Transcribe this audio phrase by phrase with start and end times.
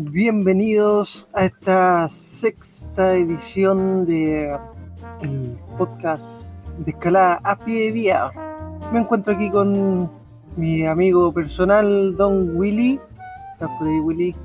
[0.00, 4.56] Bienvenidos a esta sexta edición de
[5.22, 8.30] el podcast de escalada a pie de vía.
[8.92, 10.08] Me encuentro aquí con
[10.56, 13.00] mi amigo personal, Don Willy.
[13.54, 14.36] ¿Estás por ahí, Willy?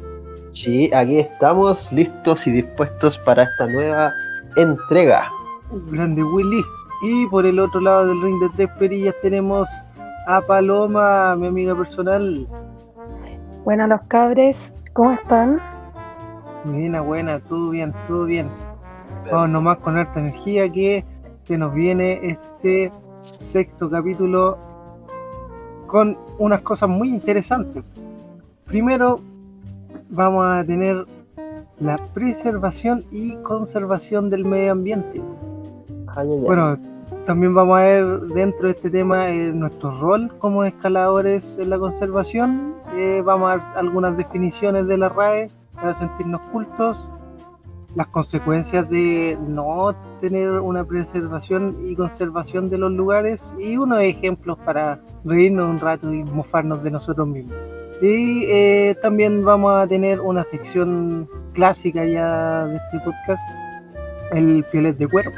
[0.53, 4.11] Sí, aquí estamos listos y dispuestos para esta nueva
[4.55, 5.29] entrega.
[5.91, 6.63] Grande Willy.
[7.03, 9.69] Y por el otro lado del ring de tres perillas tenemos
[10.25, 12.47] a Paloma, mi amiga personal.
[13.63, 15.59] Buenas los cabres, ¿cómo están?
[16.65, 18.47] Buena, buena, todo bien, todo bien.
[19.31, 21.03] Vamos nomás con harta energía que
[21.43, 24.57] se nos viene este sexto capítulo
[25.87, 27.83] con unas cosas muy interesantes.
[28.65, 29.19] Primero
[30.09, 31.05] vamos a tener
[31.79, 35.21] la preservación y conservación del medio ambiente.
[36.07, 36.39] Ay, ay, ay.
[36.39, 36.77] Bueno,
[37.25, 41.79] también vamos a ver dentro de este tema eh, nuestro rol como escaladores en la
[41.79, 42.75] conservación.
[42.95, 47.11] Eh, vamos a ver algunas definiciones de la RAE para sentirnos cultos,
[47.95, 54.57] las consecuencias de no tener una preservación y conservación de los lugares y unos ejemplos
[54.65, 57.55] para reírnos un rato y mofarnos de nosotros mismos.
[58.01, 63.43] Y eh, también vamos a tener una sección clásica ya de este podcast,
[64.31, 65.31] el pieles de cuero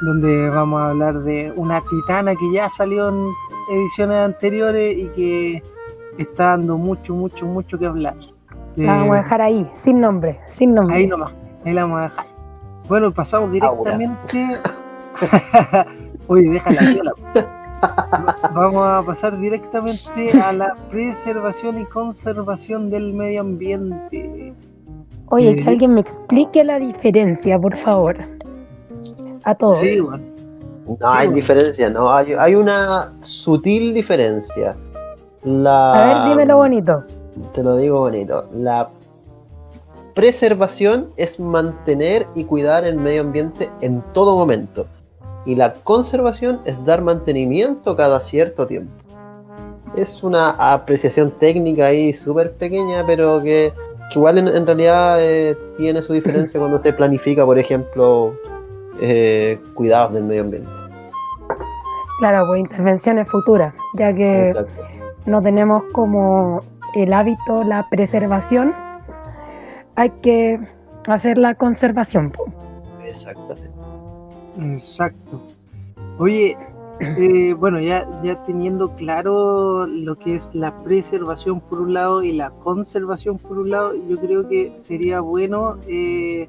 [0.00, 3.32] donde vamos a hablar de una titana que ya salió en
[3.70, 5.62] ediciones anteriores y que
[6.18, 8.16] está dando mucho, mucho, mucho que hablar.
[8.76, 10.96] La vamos a dejar ahí, sin nombre, sin nombre.
[10.96, 11.32] ahí nomás,
[11.64, 12.26] ahí la vamos a dejar.
[12.88, 14.48] Bueno, pasamos directamente.
[16.26, 17.12] Oye, déjala viola.
[18.54, 24.54] Vamos a pasar directamente a la preservación y conservación del medio ambiente.
[25.26, 28.16] Oye, eh, que alguien me explique la diferencia, por favor.
[29.44, 29.78] A todos.
[29.78, 30.24] Sí, bueno.
[30.86, 31.36] No hay bueno.
[31.36, 34.74] diferencia, no, hay, hay una sutil diferencia.
[35.44, 37.04] La, A ver, dímelo bonito.
[37.52, 38.46] Te lo digo bonito.
[38.52, 38.90] La
[40.14, 44.86] preservación es mantener y cuidar el medio ambiente en todo momento.
[45.44, 48.92] Y la conservación es dar mantenimiento cada cierto tiempo.
[49.96, 53.72] Es una apreciación técnica ahí súper pequeña, pero que,
[54.10, 58.34] que igual en, en realidad eh, tiene su diferencia cuando se planifica, por ejemplo,
[59.00, 60.70] eh, cuidados del medio ambiente.
[62.20, 64.72] Claro, pues intervenciones futuras, ya que Exacto.
[65.26, 66.60] No tenemos como
[66.94, 68.74] el hábito la preservación,
[69.96, 70.60] hay que
[71.08, 72.32] hacer la conservación.
[73.04, 73.70] Exactamente.
[74.60, 75.42] Exacto.
[76.18, 76.56] Oye,
[77.00, 82.32] eh, bueno, ya, ya teniendo claro lo que es la preservación por un lado y
[82.32, 86.48] la conservación por un lado, yo creo que sería bueno eh,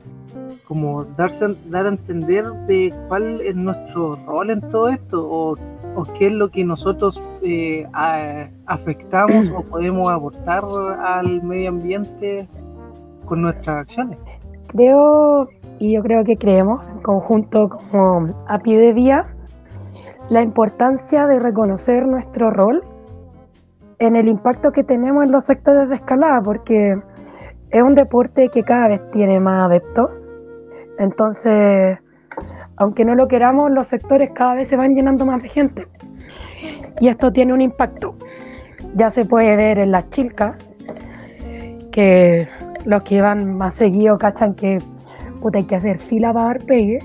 [0.68, 5.58] como darse dar a entender de cuál es nuestro rol en todo esto o,
[5.96, 7.88] o qué es lo que nosotros eh,
[8.66, 10.64] afectamos o podemos aportar
[11.00, 12.48] al medio ambiente
[13.26, 14.18] con nuestras acciones.
[14.68, 15.48] Creo,
[15.80, 19.28] y yo creo que creemos, en conjunto como a pie de vía,
[20.32, 22.84] la importancia de reconocer nuestro rol
[24.00, 27.00] en el impacto que tenemos en los sectores de escalada, porque
[27.70, 30.10] es un deporte que cada vez tiene más adeptos.
[31.00, 31.98] Entonces,
[32.78, 35.88] aunque no lo queramos, los sectores cada vez se van llenando más de gente.
[37.00, 38.16] Y esto tiene un impacto.
[38.96, 40.56] Ya se puede ver en las chilcas,
[41.92, 42.48] que
[42.86, 44.78] los que van más seguido cachan que
[45.42, 47.00] puta, hay que hacer fila para dar pegue.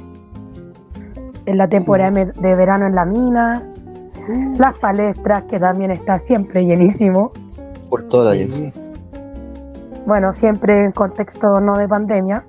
[1.47, 3.63] En la temporada de de verano en la mina,
[4.59, 7.33] las palestras, que también está siempre llenísimo.
[7.89, 8.73] Por toda la Sí.
[10.07, 12.45] Bueno, siempre en contexto no de pandemia.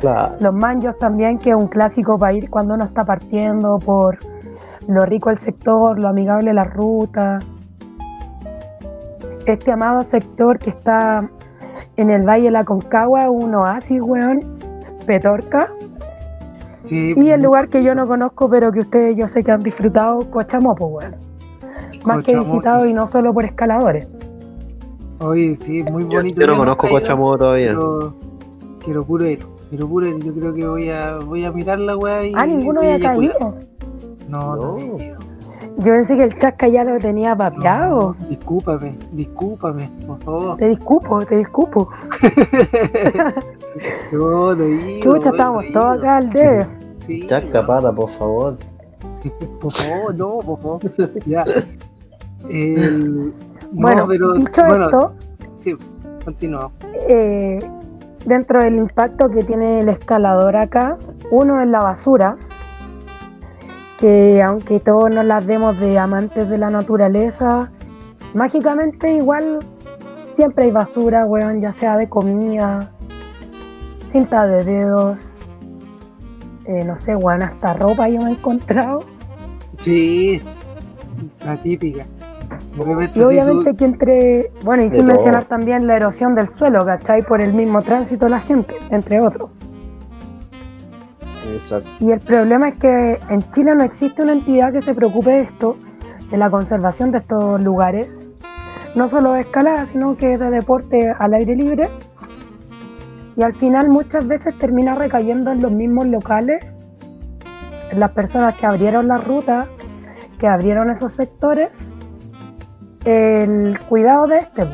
[0.00, 0.36] Claro.
[0.40, 4.18] Los manjos también, que es un clásico para ir cuando uno está partiendo por
[4.88, 7.40] lo rico del sector, lo amigable la ruta.
[9.46, 11.28] Este amado sector que está
[11.96, 14.40] en el Valle de la Concagua, un oasis, weón,
[15.06, 15.70] Petorca.
[16.84, 19.60] Sí, Y el lugar que yo no conozco, pero que ustedes yo sé que han
[19.62, 21.16] disfrutado, Cochamopo, weón.
[22.04, 22.52] Más que Cochamopo.
[22.52, 24.08] visitado y no solo por escaladores.
[25.20, 26.40] Oye, sí, muy bonito.
[26.40, 27.68] yo no conozco Cochamodo todavía.
[27.68, 28.14] Quiero,
[28.84, 29.44] quiero puro ir,
[29.76, 30.18] quiero puro ir.
[30.24, 32.32] Yo creo que voy a, voy a mirar la weá y.
[32.34, 33.34] Ah, ninguno había caído.
[34.28, 34.78] No, no.
[34.78, 34.98] No.
[35.78, 38.16] Yo pensé que el chasca ya lo tenía papeado.
[38.18, 40.56] No, discúlpame, discúlpame, por favor.
[40.56, 41.88] Te disculpo, te disculpo.
[44.10, 44.56] He ido,
[45.00, 46.32] Chucha, he todos acá al.
[47.06, 48.56] Sí, Chasca pata, por favor.
[49.60, 50.80] por favor, no, por favor.
[51.26, 51.44] Ya.
[52.48, 53.32] El- no,
[53.72, 55.12] Bueno, pero- dicho bueno, esto,
[55.58, 55.74] Sí,
[56.24, 56.70] continúa.
[57.06, 57.58] eh,
[58.26, 60.98] dentro del impacto que tiene el escalador acá,
[61.30, 62.36] uno es la basura,
[63.98, 67.70] que aunque todos nos las demos de amantes de la naturaleza,
[68.34, 69.60] mágicamente igual
[70.34, 72.90] siempre hay basura, weón, ya sea de comida,
[74.10, 75.34] cinta de dedos,
[76.66, 79.00] eh, no sé, weón, hasta ropa yo me he encontrado.
[79.78, 80.42] Sí,
[81.44, 82.04] la típica.
[83.14, 85.14] Y obviamente que entre, bueno, y sin todo.
[85.14, 87.22] mencionar también la erosión del suelo, ¿cachai?
[87.22, 89.50] Por el mismo tránsito de la gente, entre otros.
[91.54, 91.88] Exacto.
[92.00, 95.40] Y el problema es que en Chile no existe una entidad que se preocupe de
[95.42, 95.76] esto,
[96.30, 98.10] de la conservación de estos lugares,
[98.94, 101.88] no solo de escalada, sino que de deporte al aire libre.
[103.36, 106.64] Y al final muchas veces termina recayendo en los mismos locales,
[107.90, 109.66] en las personas que abrieron la ruta,
[110.38, 111.70] que abrieron esos sectores,
[113.06, 114.64] el cuidado de este.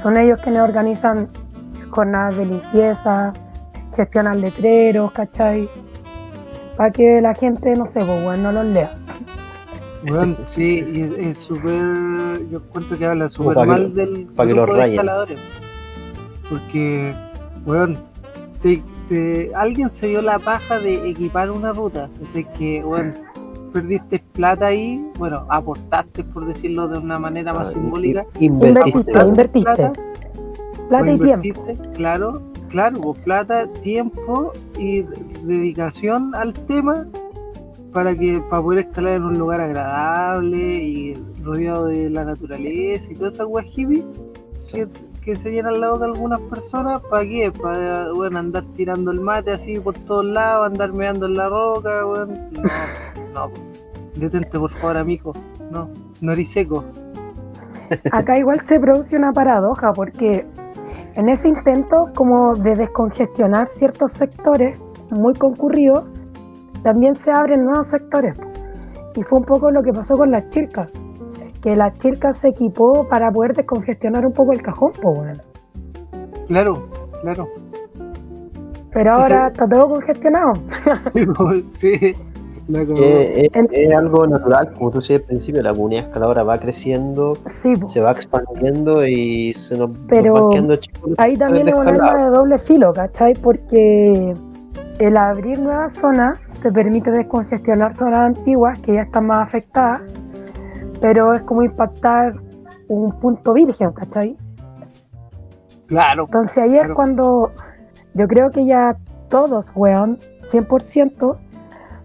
[0.00, 1.28] Son ellos quienes organizan
[1.90, 3.32] jornadas de limpieza,
[3.96, 5.68] gestionan letreros, ¿cachai?
[6.76, 8.92] Para que la gente, no sé, pues, bueno, no los lea.
[10.08, 12.48] Weón, sí, y es- súper.
[12.50, 14.94] Yo cuento que habla súper que mal del pa' que lo grupo de rayen.
[14.94, 15.38] escaladores.
[16.48, 17.14] Porque,
[18.62, 22.08] te- te- alguien se dio la paja de equipar una ruta.
[22.32, 23.14] De que, weón,
[23.72, 28.26] perdiste plata ahí, bueno, aportaste, por decirlo de una manera más Ah, simbólica.
[28.38, 29.12] Invertiste.
[29.26, 29.90] Invertiste.
[30.88, 31.66] Plata, y tiempo.
[31.94, 35.02] Claro, claro, pues plata, tiempo y
[35.44, 37.06] dedicación al tema
[37.92, 43.14] para que para poder escalar en un lugar agradable y rodeado de la naturaleza y
[43.14, 43.44] toda esa
[43.74, 44.04] hippie
[44.72, 44.86] que,
[45.30, 47.52] que se llena al lado de algunas personas, ¿para qué?
[47.52, 52.04] Para bueno, andar tirando el mate así por todos lados, andar meando en la roca,
[52.04, 52.50] weón.
[52.52, 52.62] No,
[53.34, 53.50] no,
[54.16, 55.32] detente por favor, amigo.
[55.70, 55.88] No,
[56.20, 56.84] no eres seco.
[58.10, 60.44] Acá igual se produce una paradoja porque
[61.14, 64.80] en ese intento como de descongestionar ciertos sectores
[65.10, 66.06] muy concurridos,
[66.82, 68.36] también se abren nuevos sectores.
[69.14, 70.90] Y fue un poco lo que pasó con las chircas,
[71.62, 75.40] que las chircas se equipó para poder descongestionar un poco el cajón, po, weón.
[76.48, 76.88] Claro,
[77.22, 77.48] claro.
[78.92, 80.52] Pero ahora está todo congestionado.
[81.80, 82.14] sí,
[82.68, 82.94] la cagó.
[83.00, 86.58] Eh, eh, En- es algo natural, como tú decías al principio, la comunidad escaladora va
[86.58, 91.68] creciendo, Sí, se va expandiendo y se nos, nos Pero van quedando chicos Ahí también
[91.68, 93.34] es un de arma de doble filo, ¿cachai?
[93.34, 94.34] Porque
[94.98, 100.02] el abrir nuevas zonas te permite descongestionar zonas antiguas que ya están más afectadas,
[101.00, 102.34] pero es como impactar
[102.88, 104.36] un punto virgen, ¿cachai?
[105.86, 107.52] Claro, Entonces ahí es cuando
[108.14, 108.96] yo creo que ya
[109.28, 111.36] todos, weón, 100%,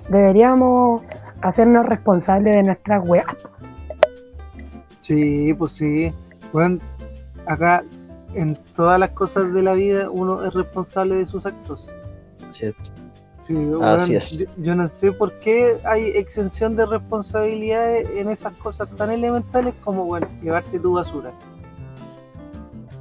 [0.09, 1.01] deberíamos
[1.42, 3.25] hacernos responsables de nuestras weas.
[5.01, 6.13] sí, pues sí.
[6.51, 6.80] Bueno,
[7.45, 7.83] acá
[8.33, 11.89] en todas las cosas de la vida uno es responsable de sus actos.
[12.56, 12.94] ¿cierto?
[13.47, 14.38] Sí, Así es.
[14.39, 19.75] Yo, yo no sé por qué hay exención de responsabilidades en esas cosas tan elementales
[19.83, 21.31] como, bueno, llevarte tu basura.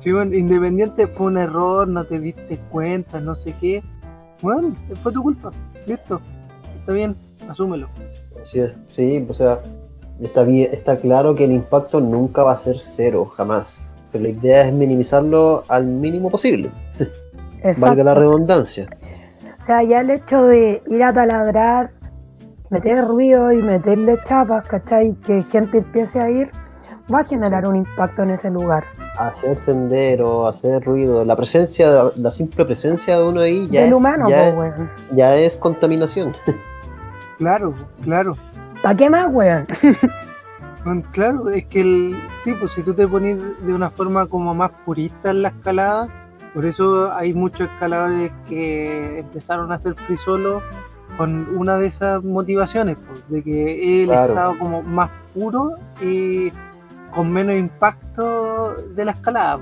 [0.00, 3.82] Sí, bueno, independiente fue un error, no te diste cuenta, no sé qué.
[4.42, 5.50] Bueno, fue tu culpa.
[5.86, 6.20] Listo.
[6.80, 7.16] Está bien,
[7.48, 7.88] asúmelo.
[8.42, 9.62] Así es, sí, o sea,
[10.20, 13.86] está, bien, está claro que el impacto nunca va a ser cero, jamás.
[14.12, 16.68] Pero la idea es minimizarlo al mínimo posible,
[17.80, 18.86] valga la redundancia.
[19.64, 21.90] O sea, ya el hecho de ir a taladrar,
[22.68, 25.14] meter ruido y meterle chapas, ¿cachai?
[25.24, 26.50] Que gente empiece a ir,
[27.10, 28.84] va a generar un impacto en ese lugar.
[29.18, 33.96] Hacer sendero, hacer ruido, la presencia, la simple presencia de uno ahí ya, Del es,
[33.96, 34.90] humano, ya, weón.
[35.12, 36.36] ya es contaminación.
[37.38, 38.32] Claro, claro.
[38.82, 39.66] ¿Para qué más, weón?
[41.12, 44.70] Claro, es que el, sí, pues si tú te pones de una forma como más
[44.84, 46.23] purista en la escalada,
[46.54, 50.62] por eso hay muchos escaladores que empezaron a hacer free solo
[51.16, 54.32] con una de esas motivaciones, pues, de que el Claro.
[54.32, 56.50] estado como más puro y
[57.12, 59.60] con menos impacto de la escalada.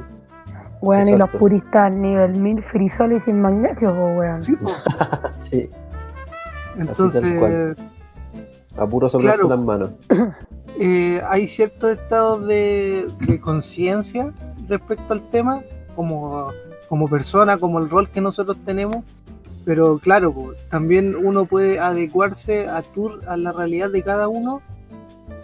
[0.81, 4.43] Weón, y los puristas nivel 1000 frisol y sin magnesio, po, weón.
[4.43, 4.75] Sí, pues.
[5.41, 5.71] sí,
[6.77, 7.77] Entonces,
[8.77, 9.57] a puro soplarse Claro.
[9.57, 9.91] las manos.
[10.81, 14.33] eh, hay ciertos estados de, de conciencia
[14.69, 15.61] respecto al tema,
[15.95, 16.49] como,
[16.93, 19.03] como persona, como el rol que nosotros tenemos,
[19.65, 24.61] pero claro, pues, también uno puede adecuarse a, tu, a la realidad de cada uno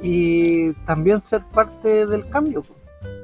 [0.02, 2.62] y también ser parte del cambio.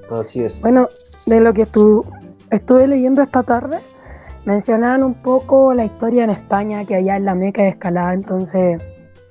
[0.09, 0.21] pues.
[0.23, 0.63] Así es.
[0.63, 0.89] Bueno,
[1.27, 2.03] de lo que estu-
[2.51, 3.81] estuve leyendo esta tarde,
[4.47, 8.81] mencionaban un poco la historia en España, que allá es la meca de escalada, entonces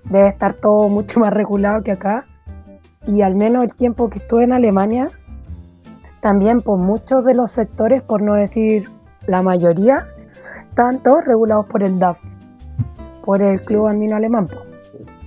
[0.03, 2.27] debe estar todo mucho más regulado que acá.
[3.07, 5.09] Y al menos el tiempo que estuve en Alemania,
[6.23, 8.89] también por muchos de los sectores, por no decir
[9.27, 10.07] la mayoría,
[10.69, 12.17] estaban todos regulados por el DAF,
[13.25, 13.67] por el Sí.
[13.67, 14.47] Club Andino Alemán.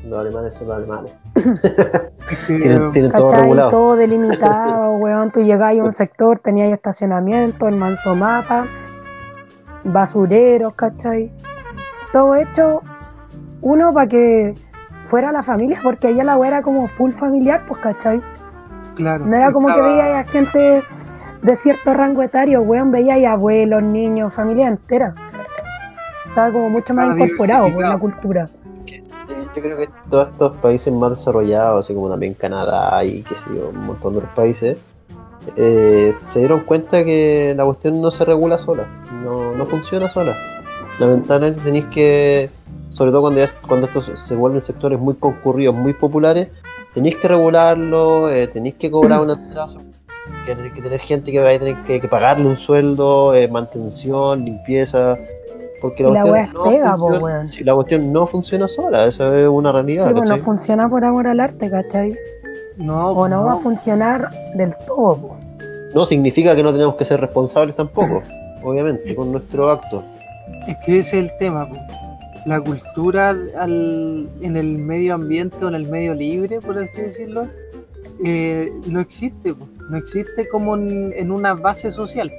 [0.05, 1.17] Los alemanes son los alemanes.
[2.31, 3.43] Es que, Tienen, tienen todo ¿Cachai?
[3.43, 3.71] regulado.
[3.71, 5.31] Todo delimitado, weón.
[5.31, 8.67] Tú llegabas a un sector, tenías estacionamiento, el manso mapa,
[9.85, 11.31] basureros, ¿cachai?
[12.13, 12.83] Todo hecho,
[13.61, 14.55] uno para que
[15.05, 18.21] fuera la familia, porque allá la weá era como full familiar, pues, ¿cachai?
[18.97, 20.83] Claro, No era como que veía a gente
[21.43, 25.15] de cierto rango etario, weón, veía a abuelos, niños, familia entera.
[26.29, 28.49] Estaba como mucho más Estaba incorporado por la cultura.
[29.29, 33.35] Yo, yo creo que todos estos países más desarrollados, así como también Canadá y qué
[33.35, 34.79] sé yo, un montón de otros países,
[35.57, 38.87] eh, se dieron cuenta que la cuestión no se regula sola,
[39.25, 40.35] no, no funciona sola.
[40.99, 42.51] Lamentablemente tenéis que,
[42.91, 46.49] sobre todo cuando, ya- cuando estos se vuelven sectores muy concurridos, muy populares,
[46.97, 49.69] tenéis que regularlo, eh, tenéis que cobrar una entrada,
[50.47, 53.47] que tenéis que tener gente que vaya a tener que, que pagarle un sueldo, eh,
[53.49, 55.17] mantención, limpieza.
[55.83, 59.47] Porque Si la cuestión pega, po, funciona- si la cuestión no funciona sola, eso es
[59.47, 60.13] una realidad.
[60.17, 62.17] Sí, no funciona por amor al arte, ¿cachai?
[62.79, 65.17] No, O no, va a no, funcionar del todo.
[65.17, 65.37] po.
[65.95, 68.23] No significa que no tenemos que ser responsables tampoco,
[68.65, 70.03] obviamente, con nuestro acto.
[70.67, 71.69] es que ese es el tema.
[71.69, 71.77] po.
[72.47, 77.49] La cultura al- en el medio ambiente o en el medio libre, por así decirlo,
[78.25, 79.55] eh, no existe.
[79.91, 82.31] No existe como en, en una base social.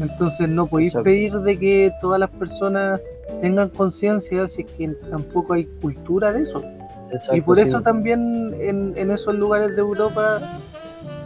[0.00, 1.04] Entonces no podéis Exacto.
[1.04, 3.00] pedir de que todas las personas
[3.40, 6.62] tengan conciencia si es que tampoco hay cultura de eso.
[7.10, 7.64] Exacto, Y por sí.
[7.64, 10.40] eso también en, en esos lugares de Europa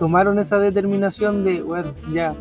[0.00, 2.34] tomaron esa determinación de, bueno, ya,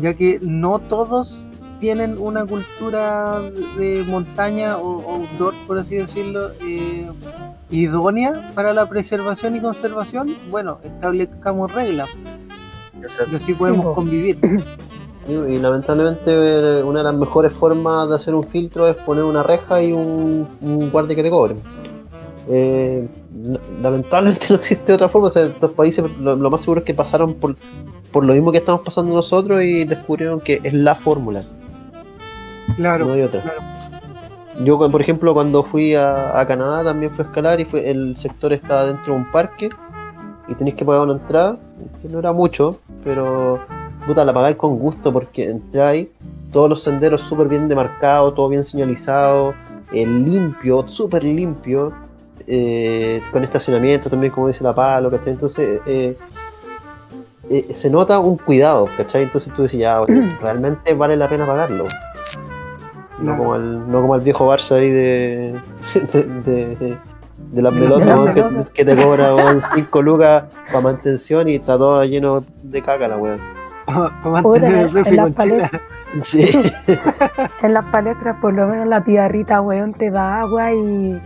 [0.00, 1.43] ya que no todos
[1.80, 3.40] tienen una cultura
[3.78, 7.06] de montaña o outdoor, por así decirlo, eh,
[7.70, 12.08] idónea para la preservación y conservación, bueno, establezcamos reglas
[13.30, 13.94] y así podemos po.
[13.94, 14.38] convivir.
[15.26, 19.42] Y lamentablemente eh, una de las mejores formas de hacer un filtro es poner una
[19.42, 21.56] reja y un, un guardia que te cobre.
[22.46, 23.08] Eh,
[23.42, 25.28] la- lamentablemente no existe otra forma.
[25.28, 27.56] O sea, estos países lo, lo más seguro es que pasaron por,
[28.12, 31.40] por lo mismo que estamos pasando nosotros y descubrieron que es la fórmula.
[32.76, 33.40] Claro, No hay otra.
[33.42, 33.60] claro.
[34.62, 38.16] Yo, por ejemplo, cuando fui a, a Canadá también fui a escalar y fue, el
[38.16, 39.68] sector estaba dentro de un parque
[40.46, 41.56] y tenéis que pagar una entrada,
[42.00, 43.60] que no era mucho, pero
[44.06, 46.08] puta, la pagáis con gusto porque entráis,
[46.52, 49.54] todos los senderos súper bien demarcados, todo bien señalizado,
[49.92, 51.92] eh, limpio, súper limpio,
[52.46, 55.32] eh, con estacionamiento también, como dice la palo, ¿cachai?
[55.32, 56.16] Entonces, eh,
[57.50, 59.24] eh, se nota un cuidado, ¿cachai?
[59.24, 60.00] Entonces tú dices, ya,
[60.40, 61.86] realmente vale la pena pagarlo.
[63.18, 65.60] No como, el, no como el viejo Barça ahí de,
[66.12, 66.98] de, de,
[67.52, 69.32] de las De melosas, las weón, que, que te cobra
[69.74, 73.40] 5 lucas para mantención y está todo lleno de caca la weón.
[73.86, 75.70] Para mantener el en las chela.
[76.22, 76.48] Sí,
[77.62, 81.20] En las palestras, por lo menos la tía Rita, weón, te da agua y,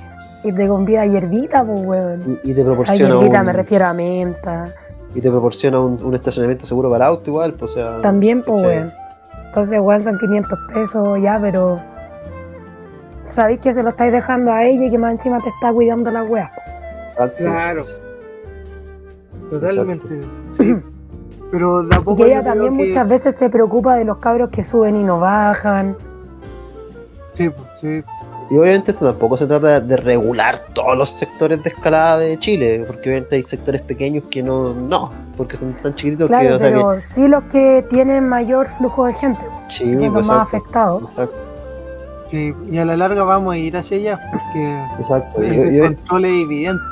[0.44, 2.40] y te convida hierbita, pues, weón.
[2.42, 4.74] y, y te A proporciona hierbita un, me refiero a menta.
[5.14, 7.98] y te proporciona un, un estacionamiento seguro para el auto igual, pues o sea.
[8.00, 8.92] También, pues, weón.
[9.58, 11.76] Entonces, weón, son 500 pesos ya, pero.
[13.26, 16.10] Sabéis que se lo estáis dejando a ella y que más encima te está cuidando
[16.12, 16.50] la weá.
[17.36, 17.82] Claro.
[19.50, 20.06] Totalmente.
[20.52, 20.76] Sí.
[21.50, 24.18] Pero de a Y poco que ella también que- muchas veces se preocupa de los
[24.18, 25.96] cabros que suben y no bajan.
[27.32, 28.04] Sí, pues, sí.
[28.50, 32.82] Y obviamente esto tampoco se trata de regular todos los sectores de escalada de Chile,
[32.86, 36.58] porque obviamente hay sectores pequeños que no, no, porque son tan chiquititos que, Claro, o
[36.58, 40.12] sea que pero sí los que tienen mayor flujo de gente, sí, que son pues,
[40.12, 41.02] los más afectados.
[41.10, 41.34] exacto,
[42.30, 45.40] Sí, y a la larga vamos a ir hacia allá porque exacto.
[45.42, 46.82] El y- descontrol es evidente.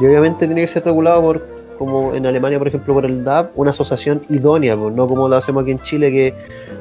[0.00, 1.46] y obviamente tiene que ser regulado por,
[1.78, 5.36] como en Alemania, por ejemplo, por el DAP, una asociación idónea, pues, no como lo
[5.36, 6.34] hacemos aquí en Chile, que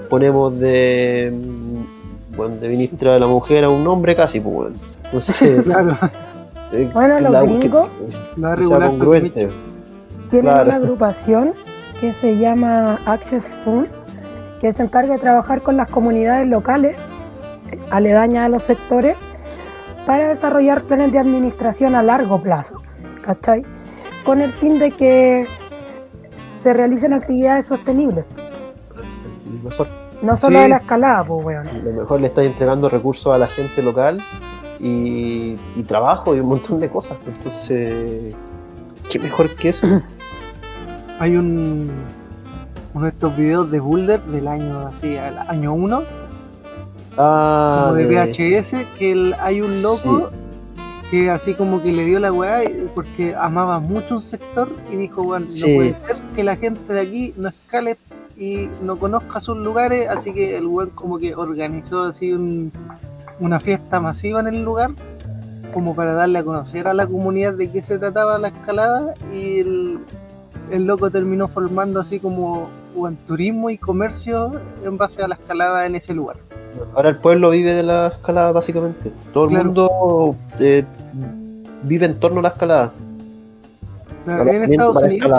[0.09, 1.31] ponemos de,
[2.35, 4.75] bueno, de ministra de la mujer a un hombre casi, pues, bueno.
[5.05, 5.97] Entonces, Claro,
[6.71, 7.89] eh, Bueno, los la- gringos
[8.89, 9.49] congruente.
[10.29, 10.63] tienen Claro.
[10.69, 11.53] una agrupación
[11.99, 13.87] que se llama Access Fund,
[14.59, 16.95] que se encarga de trabajar con las comunidades locales
[17.91, 19.15] aledañas a los sectores
[20.05, 22.81] para desarrollar planes de administración a largo plazo,
[23.21, 23.63] ¿cachai?
[24.25, 25.45] Con el fin de que
[26.51, 28.25] se realicen actividades sostenibles,
[30.23, 30.63] no solo Sí.
[30.63, 31.67] de la escalada, pues, weón.
[31.67, 34.19] A lo mejor le estás entregando recursos a la gente local
[34.79, 37.17] y, y trabajo y un montón de cosas.
[37.27, 38.33] Entonces,
[39.09, 39.85] ¿qué mejor que eso?
[41.19, 41.91] Hay un
[42.95, 46.03] uno de estos videos de Boulder del año así, al año 1,
[47.17, 50.31] Ah, como de de- VHS, que el- hay un loco
[51.11, 52.61] que así como que le dio la weá
[52.95, 55.69] porque amaba mucho un sector y dijo, bueno, Sí.
[55.71, 57.97] no puede ser que la gente de aquí no escale
[58.37, 62.71] y no conozca sus lugares, así que el weón como que organizó así un-
[63.39, 64.91] una fiesta masiva en el lugar
[65.73, 69.59] como para darle a conocer a la comunidad de qué se trataba la escalada y
[69.59, 69.99] el,
[70.71, 74.51] el loco terminó formando así como buen turismo y comercio
[74.85, 76.37] en base a la escalada en ese lugar.
[76.95, 79.11] Ahora el pueblo vive de la escalada básicamente.
[79.33, 79.65] Todo el Claro.
[79.65, 80.83] mundo eh,
[81.83, 82.93] vive en torno a la escalada.
[84.25, 85.31] Claro, en Estados Unidos,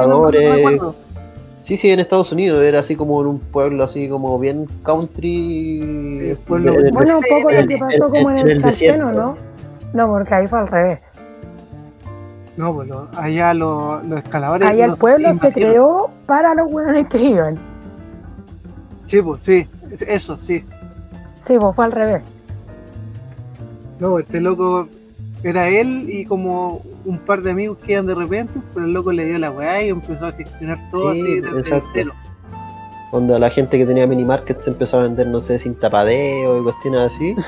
[1.65, 5.81] Sí, sí, en Estados Unidos era así como en un pueblo así como bien country.
[6.37, 9.11] Sí, pueblo- de- Bueno, un poco lo que pasó como en en el desierto.
[9.13, 9.37] ¿no?
[9.95, 10.99] No, porque ahí fue al revés.
[12.59, 14.69] No, pues lo- allá lo- los escaladores.
[14.69, 17.59] Ahí el pueblo se creó para los hueones que iban.
[19.07, 19.67] Sí, pues sí,
[20.07, 20.65] eso, sí.
[21.41, 22.23] Sí, pues fue al revés.
[24.01, 24.87] No, este loco
[25.51, 29.13] era él y como un par de amigos que iban de repente, pero el loco
[29.13, 31.89] le dio la weá y empezó a gestionar todo Sí, así desde exacto.
[31.93, 32.13] cero.
[33.13, 36.61] Donde la gente que tenía mini market se empezó a vender, no sé, sin tapadeo
[36.61, 37.35] y cuestiones así.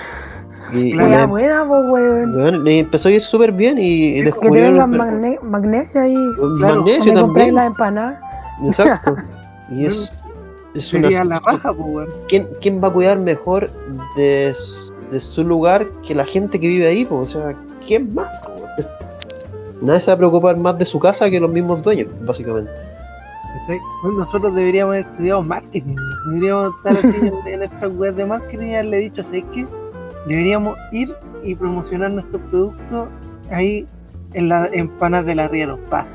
[0.72, 1.28] Y, Claro.
[1.28, 2.64] buena, pues, weón.
[2.64, 3.82] le empezó a ir súper bien y,
[4.18, 6.16] y Sí, Que magne- magnesio ahí.
[6.60, 7.54] magnesio Donde compráis también.
[7.54, 8.20] las empanadas.
[8.64, 9.16] Exacto.
[9.70, 10.10] Y es,
[10.74, 12.08] es una Sería la raja, pues weón.
[12.28, 13.68] ¿quién, quién va a cuidar mejor
[14.16, 17.04] de, su- de su lugar que la gente que vive ahí?
[17.04, 17.16] po?
[17.16, 17.54] O sea,
[17.86, 18.50] ¿quién más?
[19.80, 22.70] Nadie se va a preocupar más de su casa que los mismos dueños, básicamente.
[24.04, 25.96] Nosotros deberíamos haber estudiado marketing.
[26.28, 29.66] Deberíamos estar en, en estas webs de marketing y haberle dicho, ¿sabes qué?
[30.26, 33.08] Deberíamos ir y promocionar nuestros productos
[33.50, 33.86] ahí
[34.34, 35.78] en la empanadas del arriero.
[35.88, 36.06] Pa.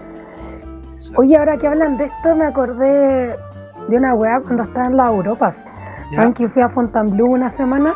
[1.15, 3.35] Oye, ahora que hablan de esto, me acordé
[3.87, 5.65] de una weá cuando estaba en las Europas.
[6.11, 6.17] ¿ya?
[6.17, 7.95] ¿Saben que fui a Fontainebleau una semana?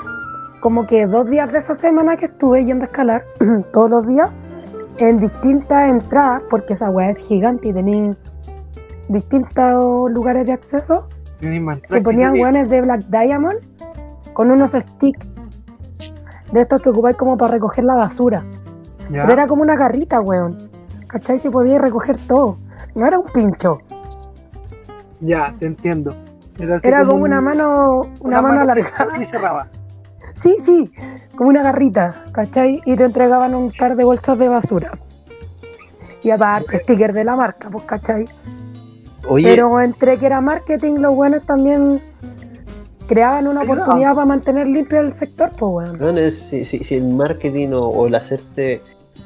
[0.66, 3.24] Como que dos días de esa semana que estuve yendo a escalar,
[3.72, 4.32] todos los días,
[4.98, 8.18] en distintas entradas, porque esa weá es gigante y tenía
[9.08, 11.08] distintos lugares de acceso,
[11.40, 13.60] Tenéis se ponían weones de Black Diamond
[14.34, 15.28] con unos sticks
[16.52, 18.44] de estos que ocupáis como para recoger la basura.
[19.12, 19.22] ¿ya?
[19.22, 20.58] Pero era como una garrita, weón.
[21.06, 21.38] ¿Cachai?
[21.38, 22.58] Se podía recoger todo.
[22.96, 23.82] No era un pincho.
[25.20, 26.16] Ya, te entiendo.
[26.58, 29.22] Era, como un- una mano, una, mano que alargada.
[29.22, 29.68] Y cerraba.
[30.46, 30.92] Sí, sí,
[31.36, 32.80] como una garrita, ¿cachai?
[32.86, 34.92] Y te entregaban un par de bolsas de basura.
[36.22, 38.26] Y aparte, sticker de la marca, pues, ¿cachai?
[39.28, 42.00] Oye, Pero entre que era marketing, los buenos también
[43.08, 46.18] creaban una oportunidad para mantener limpio el sector, pues, weón.
[46.20, 48.82] es- si, si- si el marketing o, o el hacerte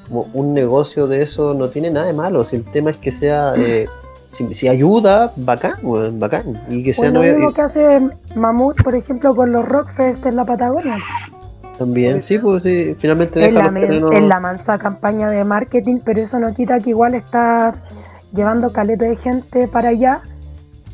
[0.08, 2.46] como un negocio de eso no tiene nada de malo.
[2.46, 3.56] Si el tema es que sea.
[3.58, 3.88] eh,
[4.30, 6.44] si, si ayuda, bacán, weón, bacán.
[6.70, 10.36] Y que sea Pues lo y- que hace Mamut, por ejemplo, con los Rockfest en
[10.36, 10.98] la Patagonia.
[11.78, 15.44] también, sí, pues sí, finalmente Es deja la, men- terrenos- es la mansa campaña de
[15.46, 17.74] marketing, pero eso no quita que igual está
[18.34, 20.22] llevando caleta de gente para allá.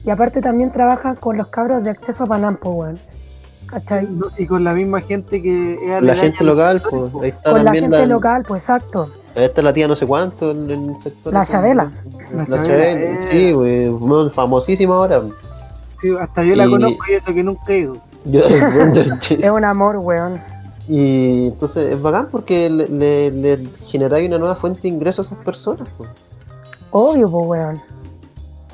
[0.06, 3.00] Y aparte también trabajan con los cabros de acceso a Panampo, weón.
[3.66, 4.08] ¿Cachai?
[4.08, 7.66] No, Y con la misma gente que es La gente local, pues ahí está Con
[7.66, 9.10] la gente la, local, pues exacto.
[9.36, 11.34] Ahí está la tía no sé cuánto en el sector.
[11.34, 11.46] La.
[11.46, 11.92] Chabela.
[12.34, 13.20] La, La Chabela, Chabela, eh.
[13.30, 15.22] sí, güey, bueno, famosísima ahora.
[16.02, 17.94] Sí, hasta yo la conozco y eso que nunca he ido.
[18.26, 18.42] Yo-
[19.30, 20.42] Es un amor, weón.
[20.88, 25.34] y entonces es bacán porque le, le, le generáis una nueva fuente de ingresos a
[25.34, 25.88] esas personas.
[25.98, 26.10] pues.
[26.92, 27.82] Obvio, pues, weón.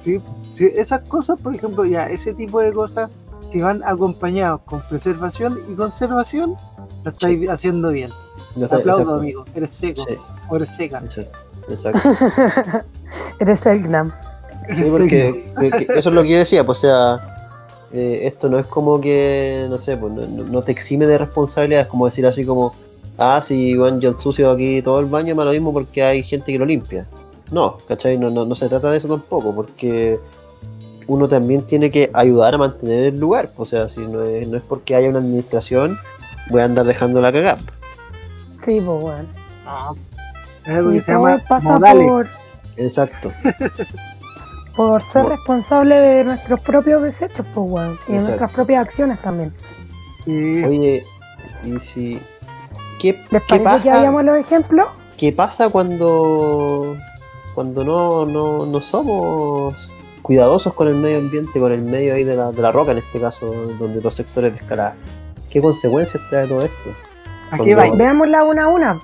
[0.03, 0.19] Sí,
[0.57, 3.09] sí, esas cosas, por ejemplo, ya, ese tipo de cosas,
[3.51, 6.55] si van acompañados con preservación y conservación,
[7.03, 8.09] lo estáis haciendo bien.
[8.57, 9.13] Te aplaudo, exacto.
[9.15, 9.45] amigo.
[9.55, 10.05] Eres seco.
[10.07, 10.15] Sí,
[10.49, 11.01] O eres seca.
[11.69, 12.09] exacto.
[13.39, 14.11] Eres el Gnam.
[14.67, 17.19] Eres Sí, porque que- que eso es lo que yo decía, pues o sea,
[17.93, 22.05] eh, esto no es como que, no sé, pues no, te exime de responsabilidades, como
[22.05, 22.73] decir así como,
[23.17, 26.51] ah, si bueno, yo ensucio aquí todo el baño, me lo mismo porque hay gente
[26.51, 27.05] que lo limpia.
[27.51, 28.17] No, ¿cachai?
[28.17, 30.19] No, no, no se trata de eso tampoco, porque
[31.07, 34.47] uno también tiene que ayudar a mantener el lugar, pues, o sea, si no es,
[34.47, 35.97] no es porque haya una administración,
[36.49, 37.57] voy a andar dejando la cagada.
[38.63, 39.19] Sí, pues.
[39.65, 39.93] Ah,
[40.65, 42.07] es algo Sí, que se todo llama pasa modales.
[42.07, 42.27] por,
[42.77, 43.31] Exacto,
[44.75, 45.35] por ser Bueno.
[45.35, 47.91] responsable de nuestros propios desechos, pues, weón.
[48.07, 48.21] Y de Exacto.
[48.27, 49.53] nuestras propias acciones también.
[50.25, 50.63] Sí.
[50.63, 51.03] oye,
[51.65, 52.21] y si...
[52.99, 53.83] ¿Qué, ¿Les qué parece pasa?
[53.83, 54.87] que hayamos los ejemplos?
[55.17, 56.95] ¿Qué pasa cuando,
[57.55, 59.75] cuando no, no, no somos
[60.21, 62.99] cuidadosos con el medio ambiente, con el medio ahí de la, de la roca en
[62.99, 63.47] este caso,
[63.79, 64.93] donde los sectores de escalada?
[65.49, 66.91] ¿Qué consecuencias trae todo esto?
[67.51, 67.97] ¿A qué cuando- va?
[67.97, 68.99] Veámosla una a una.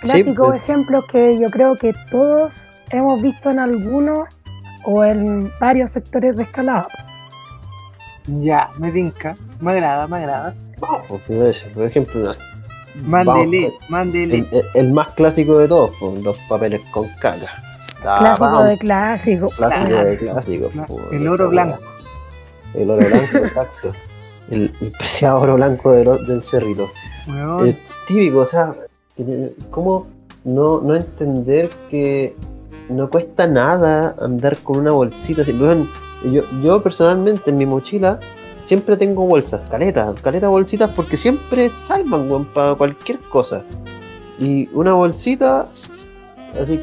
[0.00, 0.62] Sí, Clásicos pues.
[0.62, 4.28] ejemplos que yo creo que todos hemos visto en algunos
[4.84, 6.88] o en varios sectores de escalada.
[8.26, 9.34] Ya, me tinca.
[9.60, 10.54] Me agrada, me agrada.
[10.80, 12.30] Vamos, pues, por ejemplo,
[13.04, 14.38] Mándele, vamos, mándele.
[14.38, 17.36] el, el- el más clásico de todos, pues, los papeles con caca.
[18.04, 19.48] Ah, Clásico vamos, de clásico.
[19.50, 20.70] clásico de clásico.
[20.86, 21.78] pues, El oro blanco.
[22.74, 23.92] El oro blanco, exacto.
[24.50, 26.86] El, el preciado oro blanco del, del cerrito.
[27.28, 27.66] Weón.
[27.66, 28.74] Es típico, o sea,
[29.70, 30.06] ¿Cómo
[30.44, 32.36] no, no entender que
[32.88, 35.42] no cuesta nada andar con una bolsita?
[35.58, 35.88] Weón,
[36.24, 38.20] yo, yo personalmente en mi mochila
[38.64, 43.64] siempre tengo bolsas, caletas, caletas bolsitas porque siempre salvan weón, para cualquier cosa.
[44.38, 46.80] Y una bolsita, así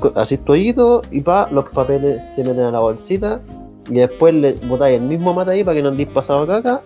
[0.00, 3.40] co- así toallito y pa, los papeles se meten a la bolsita
[3.88, 6.82] y después le botáis el mismo mate ahí para que no andéis pasado caca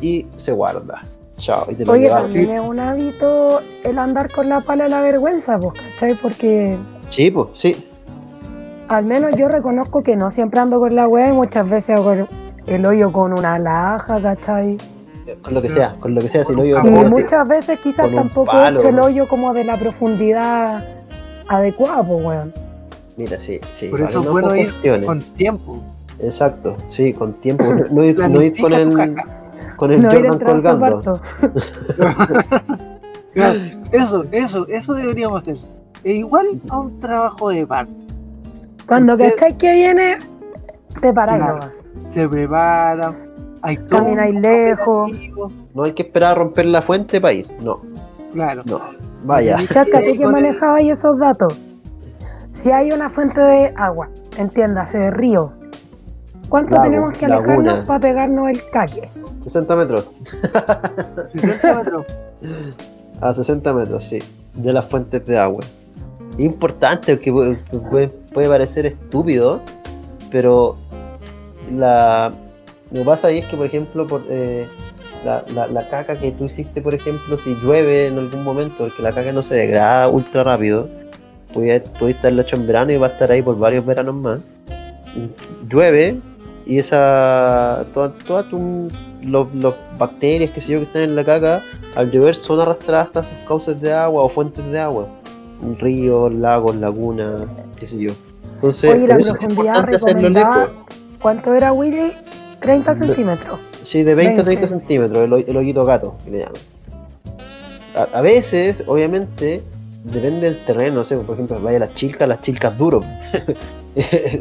[0.00, 1.02] y se guarda.
[1.38, 2.22] Chao, y te lo Oye, llevas.
[2.22, 6.14] también es un hábito el andar con la pala de la vergüenza, pues, ¿cachai?
[6.14, 6.78] Porque
[7.08, 7.88] Sí, pues, sí.
[8.88, 12.12] al menos yo reconozco que no siempre ando con la wea y muchas veces hago
[12.12, 12.26] el,
[12.66, 14.78] el hoyo con una laja, ¿cachai?
[15.42, 18.10] Con lo que sea, con lo que sea, si no yo Y muchas veces quizás
[18.12, 18.78] tampoco palo.
[18.78, 20.84] he hecho el hoyo como de la profundidad
[21.48, 22.52] adecuada, pues, weón.
[23.16, 23.88] Mira, sí, sí.
[23.88, 24.72] Por eso es no bueno ir
[25.04, 25.82] con tiempo.
[26.22, 27.64] Exacto, sí, con tiempo.
[27.64, 29.16] No, no ir, no ir con el,
[29.76, 31.20] con el No Jordan colgando.
[33.92, 35.56] Eso, eso, eso deberíamos hacer.
[36.04, 37.86] E igual a un trabajo de bar.
[38.86, 40.18] Cuando Usted- cachai que viene,
[41.00, 41.54] te paráis Claro.
[41.58, 41.70] nomás.
[42.12, 43.14] Se prepara,
[43.62, 45.10] hay Camináis lejos.
[45.10, 47.46] operativo, No hay que esperar a romper la fuente para ir.
[47.62, 47.80] No,
[48.34, 48.62] Claro.
[48.66, 48.80] no.
[49.24, 49.56] Vaya.
[49.68, 51.58] Chaca, tú que manejabas esos datos.
[52.50, 55.52] Si hay una fuente de agua, entiéndase, de río,
[56.52, 59.08] ¿cuánto Lago, tenemos que alejarnos para pegarnos el caque?
[59.40, 60.10] 60 metros.
[61.32, 62.06] 60 metros.
[63.22, 64.18] A 60 metros, sí.
[64.54, 65.62] De las fuentes de agua.
[66.38, 67.54] Importante, que puede,
[67.90, 69.60] puede- puede parecer estúpido,
[70.30, 70.76] pero
[71.72, 72.32] la,
[72.90, 74.66] lo que pasa ahí es que, por ejemplo, por, eh,
[75.24, 79.02] la, la- la caca que tú hiciste, por ejemplo, si llueve en algún momento, porque
[79.02, 80.88] la caca no se degrada ultra rápido,
[81.54, 84.38] puede, puede estarlo hecho en verano y va a estar ahí por varios veranos más.
[85.68, 86.18] Llueve
[86.66, 88.46] y esa todas toda
[89.22, 91.60] los, los bacterias que sé yo que están en la caca
[91.96, 95.06] al llover son arrastradas hasta sus cauces de agua o fuentes de agua
[95.78, 97.42] ríos lagos lagunas
[97.78, 98.10] qué sé yo
[98.54, 100.68] entonces Oye, la eso es importante hacerlo lejos
[101.20, 102.12] ¿cuánto era Willy?
[102.60, 103.58] 30 Ve- centímetros.
[103.82, 104.68] sí de 20 a 30 20.
[104.68, 106.60] centímetros el, el hoyito gato que le llaman
[107.96, 109.62] a, a veces obviamente
[110.04, 113.00] depende del terreno no sé por ejemplo vaya las chilcas las chilcas duro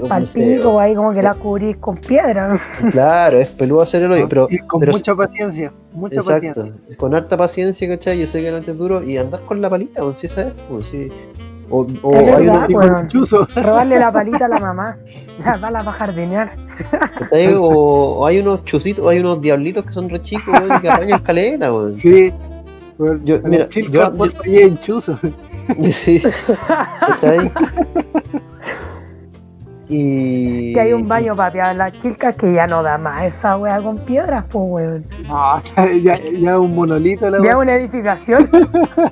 [0.01, 2.57] No Pal sé, pico, ahí como que la cubrís con piedra.
[2.91, 6.97] claro es peludo hacer el hoyo pero Y con pero mucha paciencia, mucha Exacto, paciencia.
[6.97, 8.21] con harta paciencia, ¿cachai?
[8.21, 10.85] Yo sé que no es duro y andar con la palita, o si sabes, pues
[10.87, 11.09] sí.
[11.69, 13.55] O, o Es hay verdad, unos, Y pues.
[13.65, 14.97] Robarle la palita a la mamá.
[15.43, 16.51] La bala para jardinear.
[17.59, 20.89] o, o hay unos chusitos, o hay unos diablitos que son re chicos, y que
[20.89, 21.97] apañan caleta, weón.
[21.99, 22.31] Sí.
[22.97, 25.19] Bueno, Yo- mira, chilca yo- yo- chuzo.
[25.83, 26.21] Sí,
[26.99, 27.51] ¿cachai?
[29.89, 30.73] Y.
[30.73, 33.97] Que hay un baño para las chicas que ya no da más esa wea con
[33.99, 35.05] piedras, pues weón.
[35.27, 38.49] No, o sea, ya, ya un monolito la Ya una edificación.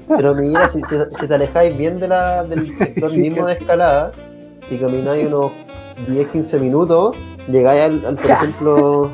[0.07, 0.79] Pero mira, si,
[1.19, 4.11] si- te alejáis bien de la, del sector mismo de escalada,
[4.69, 5.51] si camináis unos
[6.07, 7.17] 10-15 minutos,
[7.49, 8.35] llegáis al, al, por Ya.
[8.35, 9.09] ejemplo,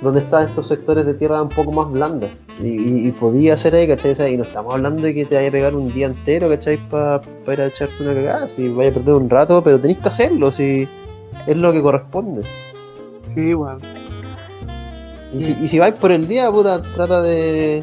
[0.00, 2.30] donde están estos sectores de tierra un poco más blandas.
[2.62, 4.10] Y, y, podía hacer ahí, ¿cachai?
[4.10, 6.48] O sea, Y no estamos hablando de que te vaya a pegar un día entero,
[6.48, 6.76] ¿cachai?
[6.88, 10.08] Para ir a echarte una cagada, si vaya a perder un rato, pero tenéis que
[10.08, 10.86] hacerlo, si
[11.46, 12.42] es lo que corresponde.
[13.34, 13.78] Sí, weón.
[15.32, 17.82] Y si, y si vais por el día, puta, trata de,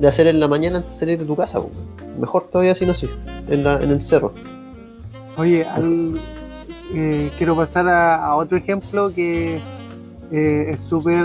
[0.00, 1.70] de hacer en la mañana antes de salir de tu casa, po.
[2.20, 3.08] mejor todavía si no sé,
[3.48, 4.32] en, la, en el cerro.
[5.36, 6.18] Oye, al-
[6.94, 9.58] eh, quiero pasar a, a otro ejemplo que
[10.30, 11.24] eh, es súper.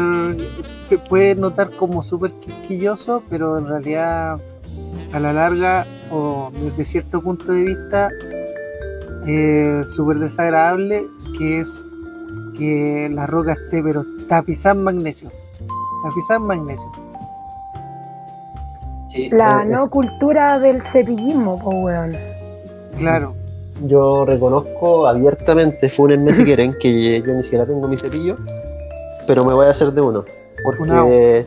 [0.87, 4.39] Se puede notar como súper quisquilloso, pero en realidad,
[5.11, 8.09] a la larga, o desde cierto punto de vista,
[9.27, 11.05] es súper desagradable,
[11.37, 11.69] que es
[12.57, 15.29] que la roca esté, pero tapizada en magnesio.
[16.03, 16.91] Tapizada en magnesio.
[19.31, 22.11] La Eh, no cultura del cepillismo, pues weón.
[22.97, 23.35] Claro.
[23.85, 28.35] Yo reconozco abiertamente, fúnenme si quieren, que yo ni siquiera tengo mi cepillo,
[29.27, 30.23] pero me voy a hacer de uno.
[30.63, 31.45] Porque,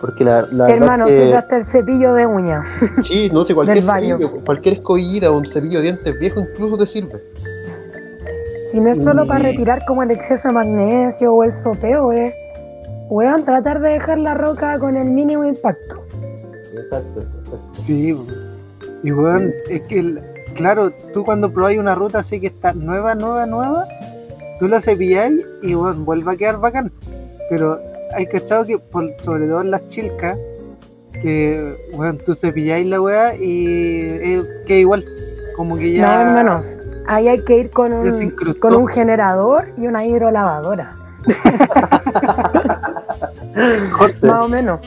[0.00, 2.62] porque la, la Hermano, verdad sirve hasta el cepillo de uña.
[2.96, 6.76] que, sí, no sé, cualquier cepillo, cualquier escobillita o un cepillo de dientes viejo incluso
[6.76, 7.22] te sirve.
[8.70, 12.34] Si no es solo para retirar como el exceso de magnesio o el sopeo, es,
[13.08, 16.04] weón, tratar de dejar la roca con el mínimo impacto.
[16.76, 17.60] Exacto, exacto.
[17.86, 18.16] Sí,
[19.04, 20.18] y bueno, es que, el-
[20.54, 23.86] claro, tú cuando probáis una ruta así que está nueva, nueva, nueva,
[24.58, 26.92] tú la cepilláis y bueno, vuelve a quedar bacán.
[27.50, 27.78] Pero
[28.14, 30.36] hay cachado que, por, sobre todo en las chilcas,
[31.22, 35.04] que, bueno, tú cepilláis la weá y eh, queda igual.
[35.56, 36.16] Como que ya.
[36.16, 36.64] No, hermano,
[37.06, 40.96] ahí hay que ir con un, con un generador y una hidrolavadora.
[43.54, 44.80] Más o menos.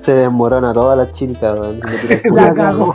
[0.00, 1.80] se desmorona toda la chilca, el
[2.34, 2.94] La cagó.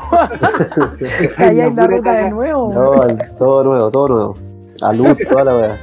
[0.99, 2.71] Es Ahí hay una la ruta de nuevo.
[2.73, 4.37] No, el- todo nuevo, todo nuevo.
[4.83, 5.77] A luz, toda la weá.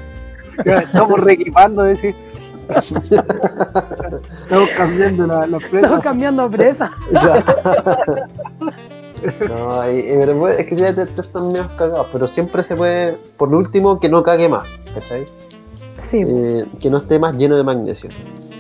[0.64, 2.14] Ya, Estamos reequipando, decir.
[2.68, 6.00] Estamos cambiando la, la Estamos presa.
[6.00, 6.90] cambiando presa.
[9.48, 12.62] no, y- y- pero pues, es que ya te, te están medio cagados, pero siempre
[12.62, 15.24] se puede, por último, que no cague más, ¿cachai?
[15.98, 16.22] Sí.
[16.26, 18.11] Eh, que no esté más lleno de magnesio.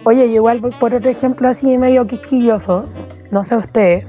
[0.04, 2.86] Oye, yo igual voy por otro ejemplo así medio quisquilloso.
[3.30, 4.06] No sé ustedes.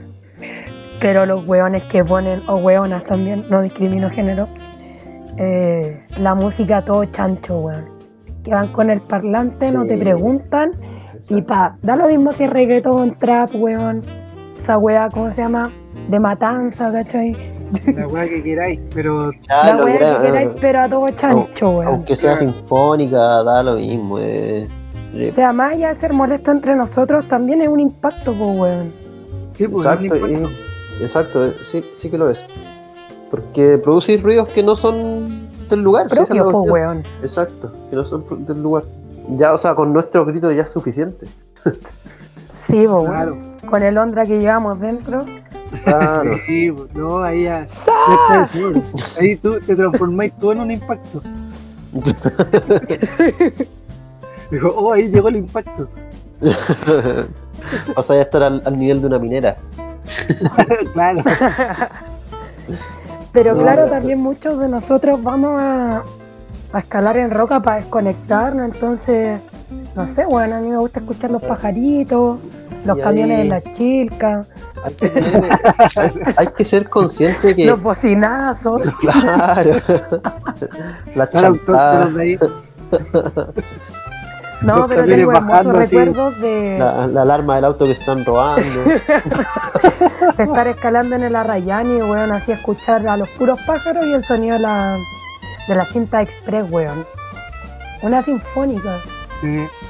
[1.00, 4.48] Pero los hueones que ponen, o hueonas también, no discrimino género.
[5.38, 7.86] Eh, la música todo chancho, weón.
[8.44, 10.72] Que van con el parlante, no te preguntan.
[11.30, 14.02] Y pa, da lo mismo si es reggaetón, trap, weón.
[14.58, 15.70] Esa wea, ¿cómo se llama?
[16.10, 17.36] De matanza, ¿cachai?
[17.96, 21.88] La weá que queráis, pero Ya, la gra- que queráis, pero a todo chancho, weón.
[21.88, 24.18] Aunque sea sinfónica, da lo mismo.
[24.20, 24.68] eh.
[25.14, 28.94] O sea, más allá de ser molesto entre nosotros, también es un impacto, pues, weón.
[29.58, 30.50] sí, pues, Exacto, importa.
[31.00, 32.46] y- exacto, eh, sí, sí que lo es.
[33.30, 36.08] Porque producir ruidos que no son del lugar.
[36.08, 36.72] Propio, cuestión.
[36.72, 37.04] weón.
[37.22, 38.84] Exacto, que no son del lugar.
[39.32, 41.28] Ya, o sea, con nuestro grito ya es suficiente.
[42.66, 43.06] Sí, weón.
[43.08, 43.38] Claro.
[43.70, 45.26] Con el Ondra que llevamos dentro.
[45.84, 46.38] Claro.
[46.46, 47.66] Sí, no, ahí ya.
[47.66, 48.82] ya todo.
[49.20, 51.22] Ahí tú te transformáis tú en un impacto.
[54.52, 55.90] Dijo, oh, ahí llegó el impacto.
[57.96, 59.58] Vas a estar al, al nivel de una minera.
[60.94, 61.24] claro.
[63.38, 66.02] Pero No, claro, también muchos de nosotros vamos a,
[66.74, 68.66] a escalar en roca para desconectarnos.
[68.74, 69.40] Entonces,
[69.96, 72.40] no sé, bueno, a mí me gusta escuchar los pajaritos,
[72.84, 74.44] los Y camiones ahí- de la chilca,
[74.84, 75.60] Hay que, tener-
[76.00, 77.66] hay, hay que ser consciente que.
[77.68, 78.82] los bocinazos.
[79.02, 79.72] Claro.
[81.16, 81.58] La Claro,
[84.62, 85.98] No, Los pero tengo hermosos bajando así.
[85.98, 88.84] recuerdos de, la, la alarma del auto que están robando.
[90.38, 94.26] de estar escalando en el Arrayani, weón, así escuchar a los puros pájaros y el
[94.26, 94.98] sonido de la,
[95.68, 97.06] de la cinta express, weón.
[98.02, 99.00] Una sinfónica.
[99.42, 99.48] Sí.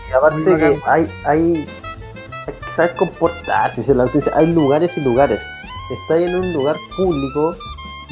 [0.09, 1.67] Y aparte Muy que hay, hay,
[2.45, 5.47] hay que saber comportarse, si dice, hay lugares y lugares.
[6.01, 7.55] Estás en un lugar público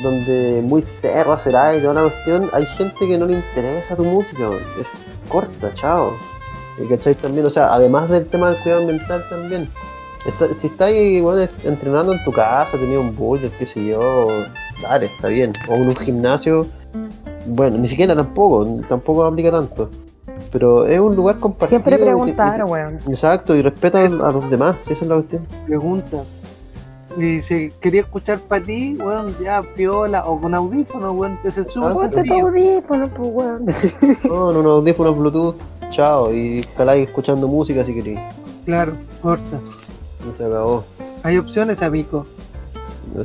[0.01, 4.05] donde muy cerra será y toda la cuestión, hay gente que no le interesa tu
[4.05, 4.63] música, weón.
[4.79, 4.87] es
[5.29, 6.13] corta, chao.
[6.83, 7.15] Y ¿Cachai?
[7.15, 9.69] También, o sea, además del tema del cuidado ambiental también.
[10.25, 13.99] Está- si estás bueno, entrenando en tu casa, tenías un budget, qué sé yo,
[14.81, 15.53] dale, está bien.
[15.69, 16.65] O en un gimnasio,
[17.47, 19.89] bueno, ni siquiera tampoco, tampoco aplica tanto.
[20.51, 21.79] Pero es un lugar compartido.
[21.81, 22.95] Siempre preguntar, weón.
[23.07, 25.45] Exacto, y respeta a los demás, esa es la cuestión.
[25.65, 26.23] Pregunta.
[27.17, 31.57] Y si quería escuchar para ti, weón, ya piola o con audífonos, weón, que es
[31.57, 33.65] el súper Ah, Ponte tu audífono, pues, weón.
[34.25, 35.55] No, no, no, audífonos Bluetooth,
[35.89, 38.19] chao, y escaláis escuchando música si queréis.
[38.65, 39.59] Claro, corta.
[40.31, 40.83] Y se acabó.
[41.23, 42.25] Hay opciones, amigo.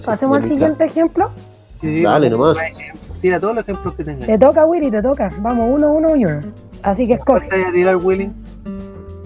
[0.05, 1.31] Pasemos al siguiente ejemplo.
[1.81, 2.59] Sí, Dale nomás.
[3.21, 4.27] Tira todos los ejemplos que tengas.
[4.27, 5.31] Te toca, Willy, te toca.
[5.41, 6.43] Vamos, uno, uno y uno.
[6.83, 7.57] Así que ¿Cuál escoge.
[7.63, 8.31] vaya a tirar, Willy?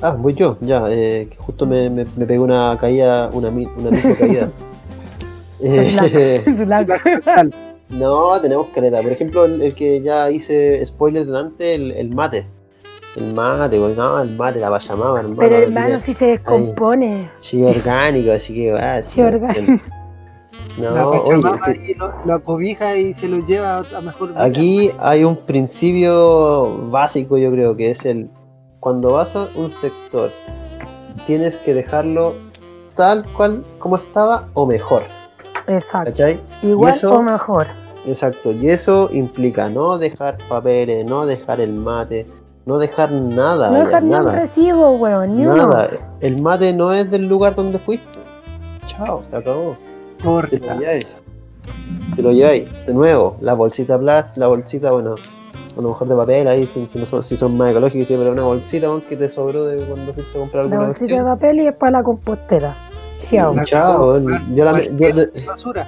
[0.03, 3.66] Ah, voy yo, ya, eh, que justo me, me, me pegué una caída, una, mi-
[3.77, 4.49] una micro caída.
[5.61, 6.44] Eh,
[7.90, 9.01] no, tenemos caleta.
[9.01, 12.44] Por ejemplo, el, el que ya hice spoilers delante, el, el mate.
[13.16, 15.37] El mate, pues no, el mate, la pachamama, hermano.
[15.38, 17.31] Pero el- hermano, si se descompone.
[17.38, 19.03] Sí, orgánico, así que va.
[19.03, 19.85] Sí, orgánico.
[20.79, 24.42] No, la Pachamama sí, y lo, lo acobija y se lo lleva a mejor vida.
[24.44, 28.29] aquí hay un principio básico, yo creo, que es el
[28.81, 30.31] cuando vas a un sector,
[31.27, 32.35] tienes que dejarlo
[32.96, 35.03] tal cual como estaba o mejor,
[35.68, 36.11] Exacto.
[36.11, 36.40] ¿cachai?
[36.62, 37.66] Igual eso- o mejor.
[38.07, 42.27] Exacto, y eso implica no dejar papeles, no dejar el mate,
[42.66, 45.37] no dejar nada, No dejar ni un nada, residuo, weón.
[45.37, 45.88] Ni nada.
[45.90, 45.98] uno.
[46.20, 48.20] El mate no es del lugar donde fuiste.
[48.87, 49.77] Chao, se acabó.
[50.18, 50.79] Te lo Corta.
[50.79, 51.16] lleváis.
[52.16, 52.64] Te lo lleváis.
[52.87, 55.16] De nuevo, la bolsita plástica, la bolsita, bueno,
[55.77, 58.14] a lo mejor de papel ahí, si, si no son, si son más ecológicos, sí,
[58.16, 61.14] pero una bolsita weón, que te sobró de cuando fuiste a comprar La alguna bolsita
[61.16, 62.74] de papel y es para la compostera.
[63.20, 63.55] Chao.
[63.55, 64.55] La Chao, weón.
[64.55, 65.09] yo, la- yo
[65.46, 65.87] basura.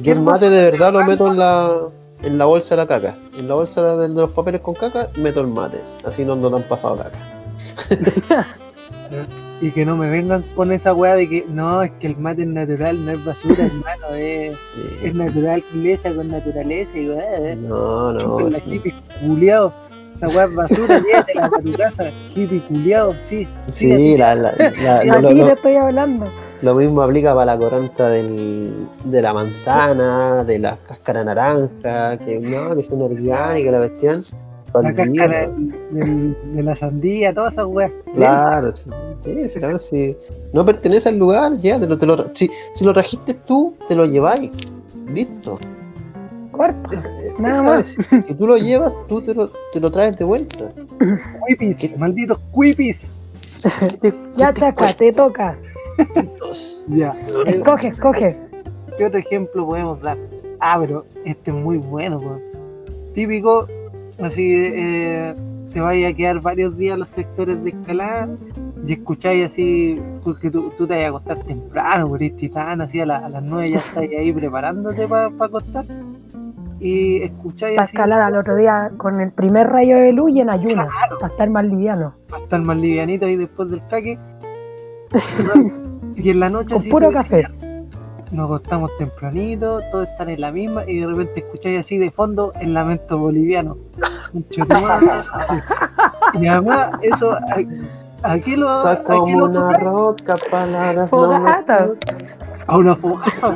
[0.00, 1.88] yo el mate de verdad lo meto en la
[2.26, 3.14] en la bolsa de la caca.
[3.38, 5.80] En la bolsa de, de los papeles con caca, meto el mate.
[6.04, 7.18] Así no ando tan pasado caca.
[9.60, 12.42] Y que no me vengan con esa weá de que no, es que el mate
[12.42, 14.56] es natural, no es basura, hermano, es, Eh,
[15.04, 17.54] es natural, naturaleza con naturaleza y weá.
[17.56, 18.74] no, no, Chupen la sí.
[18.74, 19.72] hippie culiado.
[20.16, 22.10] Esa weá es basura, llévatela para tu casa.
[22.34, 23.46] Hippie culiado, sí.
[23.72, 26.26] Sí, la, la, la- A lo, ti lo- te estoy hablando.
[26.64, 32.40] Lo mismo aplica para la coranta del, de la manzana, de la cáscara naranja, que
[32.40, 34.20] no, que son orgánicas la cuestión.
[34.74, 35.48] La cáscara
[35.92, 37.92] de la sandía, todas esas weas.
[38.14, 38.90] Claro, sí,
[39.58, 40.16] claro, sí.
[40.52, 43.94] No pertenece al lugar, ya, te lo, te lo- si, si lo trajiste tú, te
[43.94, 44.50] lo lleváis.
[45.12, 45.58] Listo.
[46.50, 46.92] Cuerpo.
[46.92, 47.96] Es- es- Nada más.
[48.26, 50.72] Si tú lo llevas, tú te lo, te lo traes de vuelta.
[51.40, 53.06] Cuipis, malditos cuipis.
[53.80, 55.56] ¿Qué te- Ya, chaca, te toca.
[56.88, 57.14] Ya.
[57.46, 58.36] Escoge, escoge.
[58.98, 60.16] ¿Qué otro ejemplo podemos dar?
[60.60, 62.40] Ah, pero este es muy bueno, weón.
[63.14, 63.66] Típico,
[64.22, 65.34] así, eh,
[65.72, 68.28] te vayas a quedar varios días en los sectores de escalada
[68.86, 73.06] y escucháis así, porque tú, tú te vas a acostar temprano, por titán, así a,
[73.06, 75.84] la- a las 9 ya estás ahí preparándote para acostar.
[76.80, 80.40] Y escucháis Para así, escalar al otro día con el primer rayo de luz y
[80.40, 80.86] en ayuno.
[80.86, 81.18] Claro.
[81.18, 82.14] Para estar más liviano.
[82.28, 84.18] para estar más livianito ahí después del caque.
[86.16, 87.42] y en la noche Con así puro decís, café.
[87.42, 87.82] "Ya,
[88.32, 92.52] Nos acostamos tempranito, todos están en la misma y de repente escucháis así de fondo
[92.60, 93.76] el lamento boliviano.
[94.68, 95.06] Madre.
[96.34, 99.78] y además eso ¿a, a qué lo, Está a qué como lo una toca?
[99.78, 101.88] roca, palabras no me- Fogata.
[102.66, 103.54] A una fogata.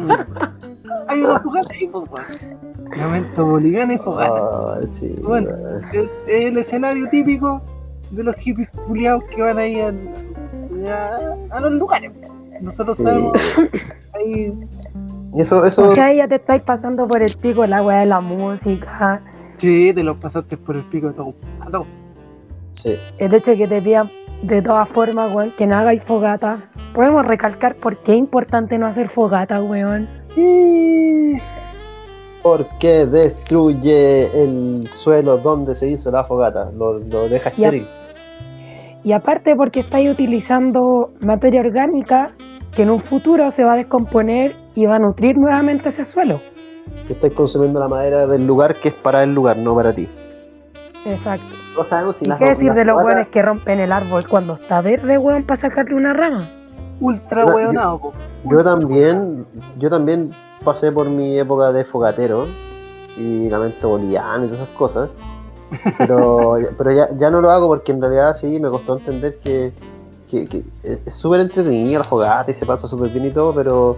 [1.09, 2.59] Hay una fogata ahí, po, weón.
[2.97, 4.35] Lamento boliviano y fogata.
[4.41, 5.51] Ah, sí, Bueno.
[5.93, 7.61] Es el escenario típico
[8.11, 12.13] de los hippies culiados que van ahí a, a- a los lugares.
[12.61, 13.33] Nosotros sabemos
[14.15, 14.53] ahí.
[15.37, 18.21] Eso, eso, O sea, ya te estáis pasando por el pico la weá de la
[18.21, 19.21] música.
[19.59, 21.35] Sí, te los pasaste por el pico de todo.
[21.71, 21.87] Todo.
[22.73, 22.97] sí.
[23.19, 24.11] El hecho de que te pidan
[24.43, 26.71] de todas formas, weón, que no hagáis fogata.
[26.95, 30.09] Podemos recalcar por qué es importante no hacer fogata, weón.
[30.35, 31.37] Sí.
[32.43, 37.87] porque destruye el suelo donde se hizo la fogata, lo, lo deja estéril.
[39.05, 42.33] Y aparte porque estáis utilizando materia orgánica
[42.75, 46.41] que en un futuro se va a descomponer y va a nutrir nuevamente ese suelo.
[47.07, 50.09] Que estás consumiendo la madera del lugar que es para el lugar, no para ti.
[51.07, 51.47] Exacto.
[51.77, 54.27] No sabemos si ¿Y las qué decir las de los weones que rompen el árbol
[54.29, 56.49] cuando está verde, weón, para sacarle una rama?
[57.01, 58.13] Ultra Yo- hueonado, po.
[58.45, 59.47] Yo también,
[59.79, 60.31] yo también
[60.65, 62.47] pasé por mi época de fogatero
[63.17, 65.11] y lamento boliviano y todas esas cosas.
[65.99, 69.73] Pero, pero ya, ya no lo hago porque en realidad sí me costó entender que,
[70.29, 73.97] que, que es súper entretenida la fogata y se pasa súper bien y todo, pero,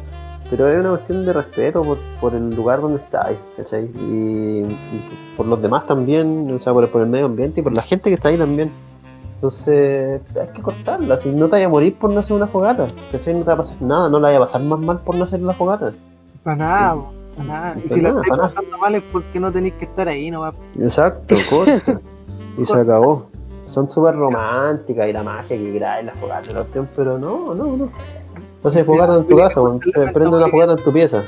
[0.49, 3.85] pero es una cuestión de respeto por, por el lugar donde estáis, ¿cachai?
[3.85, 7.73] Y, y por los demás también, o sea, por, por el medio ambiente y por
[7.73, 8.71] la gente que está ahí también.
[9.35, 12.87] Entonces, hay que cortarla, si no te vayas a morir por no hacer una fogata,
[13.11, 13.33] ¿cachai?
[13.33, 15.25] No te va a pasar nada, no la vaya a pasar más mal por no
[15.25, 15.93] hacer la fogata.
[16.43, 17.20] Para nada, po.
[17.85, 20.33] Y si la estáis pasando mal es porque no tenéis que estar ahí.
[20.79, 22.01] Exacto, corta.
[22.59, 23.27] y se acabó.
[23.67, 27.77] Son súper románticas y la magia que trae la fogata, la cuestión, pero no, no,
[27.77, 27.89] no.
[28.63, 29.61] No se fogata en tu casa,
[30.13, 31.23] prende una fogata en tu pieza.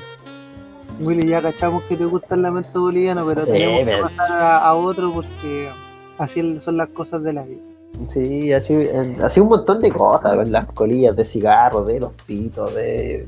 [1.06, 4.38] Willy, ya cachamos que te gusta el lamento boliviano, pero Eh, tenemos que pero- pasar
[4.42, 5.70] a, a otro porque
[6.18, 7.60] así son las cosas de la vida.
[8.08, 12.12] Sí, así, eh, así un montón de cosas, con las colillas de cigarros, de los
[12.26, 13.26] pitos, de.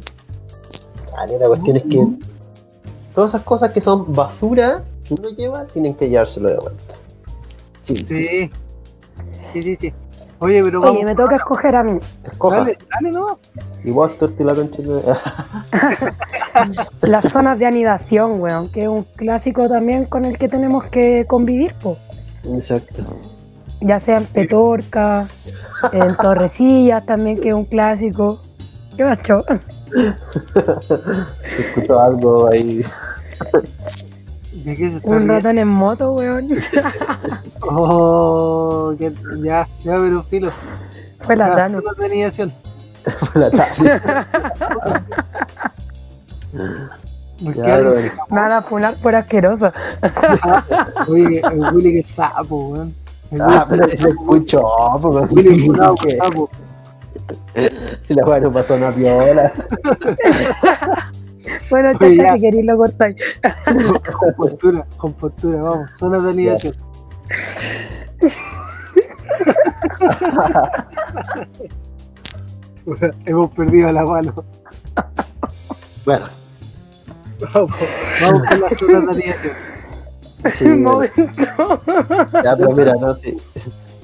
[1.17, 2.05] Vale, la cuestión es que
[3.15, 6.95] todas esas cosas que son basura que uno lleva, tienen que llevárselo de vuelta.
[7.83, 8.51] Sí, Sí.
[9.53, 9.93] Sí, sí, sí.
[10.41, 10.97] Oye, pero vamos.
[10.97, 11.99] Oye, me toca escoger a mí.
[12.25, 12.57] escoja.
[12.59, 13.39] Dale, dale, no.
[13.85, 15.15] Y vos, Torti, la concha de-
[17.09, 21.25] Las zonas de anidación, weón, que es un clásico también con el que tenemos que
[21.27, 21.97] convivir, po.
[22.53, 23.03] Exacto.
[23.81, 25.29] ya sea en Petorca,
[25.93, 28.41] en Torrecillas también, que es un clásico.
[28.97, 29.39] ¿Qué macho?
[31.59, 32.85] Escucho algo ahí.
[34.65, 36.49] ¿De qué se está Un ratón en moto, weón.
[37.67, 40.51] Oh, que- ya, ya, pero filo.
[41.21, 41.81] Fue la Tano.
[41.83, 44.01] por la tarde.
[47.43, 48.13] Porque Ya, alguien- bueno.
[48.31, 49.73] Me van a funar por asqueroso.
[51.09, 52.95] Oye, el Willy que sapo, weón.
[53.41, 54.63] Ah, pero si se escuchó,
[55.03, 55.69] pues, Willy
[56.03, 56.49] que sapo.
[58.09, 59.53] la weá no pasó una piola.
[61.69, 62.33] Bueno, chaca, ya.
[62.35, 63.17] si queréis lo cortáis.
[64.19, 65.91] Con postura, con postura, vamos.
[65.99, 66.75] Zona de anidación.
[73.27, 74.35] Hemos perdido la mano.
[76.05, 76.27] Bueno,
[77.53, 77.71] Vamos,
[78.21, 79.53] vamos con la zona de anidación.
[80.53, 81.11] sí, Un bueno.
[81.17, 81.81] momento.
[82.43, 83.37] ya, pero mira, no, sí.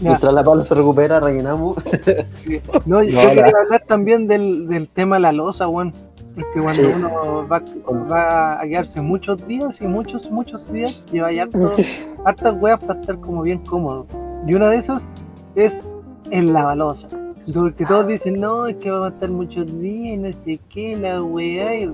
[0.00, 1.76] Mientras la palo se recupera, rellenamos.
[2.86, 5.92] No, yo No, quería la- hablar también del, del tema de la losa, weón.
[6.34, 6.90] Porque cuando Sí.
[6.94, 7.62] uno va,
[8.10, 11.72] va a quedarse muchos días y muchos, muchos días, lleva ya harto,
[12.24, 14.06] hartas weas para estar como bien cómodo.
[14.46, 15.12] Y una de esas
[15.54, 15.82] es
[16.30, 17.08] en la balosa.
[17.54, 20.96] Porque todos dicen, no, es que vamos a estar muchos días y no sé qué,
[20.96, 21.88] la wea, y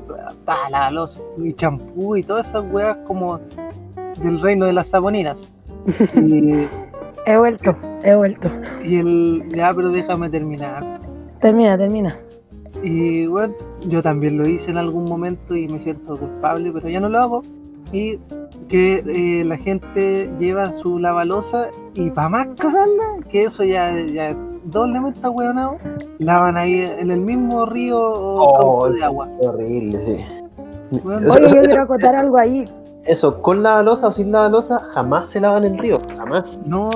[0.45, 3.41] pa, la balosa, y champú y todas esas weas como
[4.21, 5.51] del reino de las saboninas.
[6.17, 6.69] Y,
[7.27, 8.49] He vuelto, he vuelto.
[8.85, 9.45] y el.
[9.51, 11.01] Ya, pero déjame terminar.
[11.41, 12.17] Termina, termina.
[12.83, 13.55] Y bueno,
[13.89, 17.19] yo también lo hice en algún momento y me siento culpable, pero ya no lo
[17.19, 17.43] hago.
[17.93, 18.19] Y
[18.69, 24.31] que eh, la gente lleva su lavalosa y para más cagarla, que eso ya, ya
[24.31, 25.79] es doblemente ahueonado,
[26.19, 29.29] lavan ahí en el mismo río o Oh, de agua.
[29.41, 30.25] Horrible, sí.
[31.03, 32.65] Bueno, Oye, yo quiero acotar algo ahí.
[33.07, 35.99] Eso, con la losa o sin la losa, jamás se lavan en río.
[36.19, 36.67] Jamás.
[36.69, 36.91] No,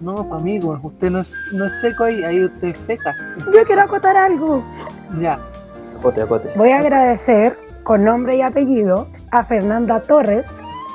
[0.00, 3.14] no, amigo, usted no es, no es seco ahí, ahí usted es feca.
[3.52, 4.62] Yo quiero acotar algo.
[5.20, 5.38] Ya,
[5.98, 6.52] Acote, acote.
[6.56, 10.44] Voy a agradecer con nombre y apellido a Fernanda Torres,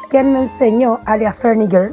[0.10, 1.92] quien me enseñó, alias Ferniger,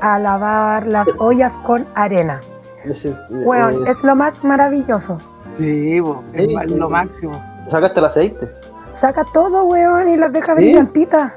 [0.00, 2.40] a lavar las ollas con arena.
[2.84, 5.18] Ese, eh, Weón, eh, es lo más maravilloso.
[5.58, 6.92] sí, bo, es Sí, lo sí.
[6.92, 7.40] máximo.
[7.68, 8.48] ¿Sacaste el aceite?
[8.94, 10.62] Saca todo, weón, y las deja ¿Sí?
[10.62, 11.32] brillantitas.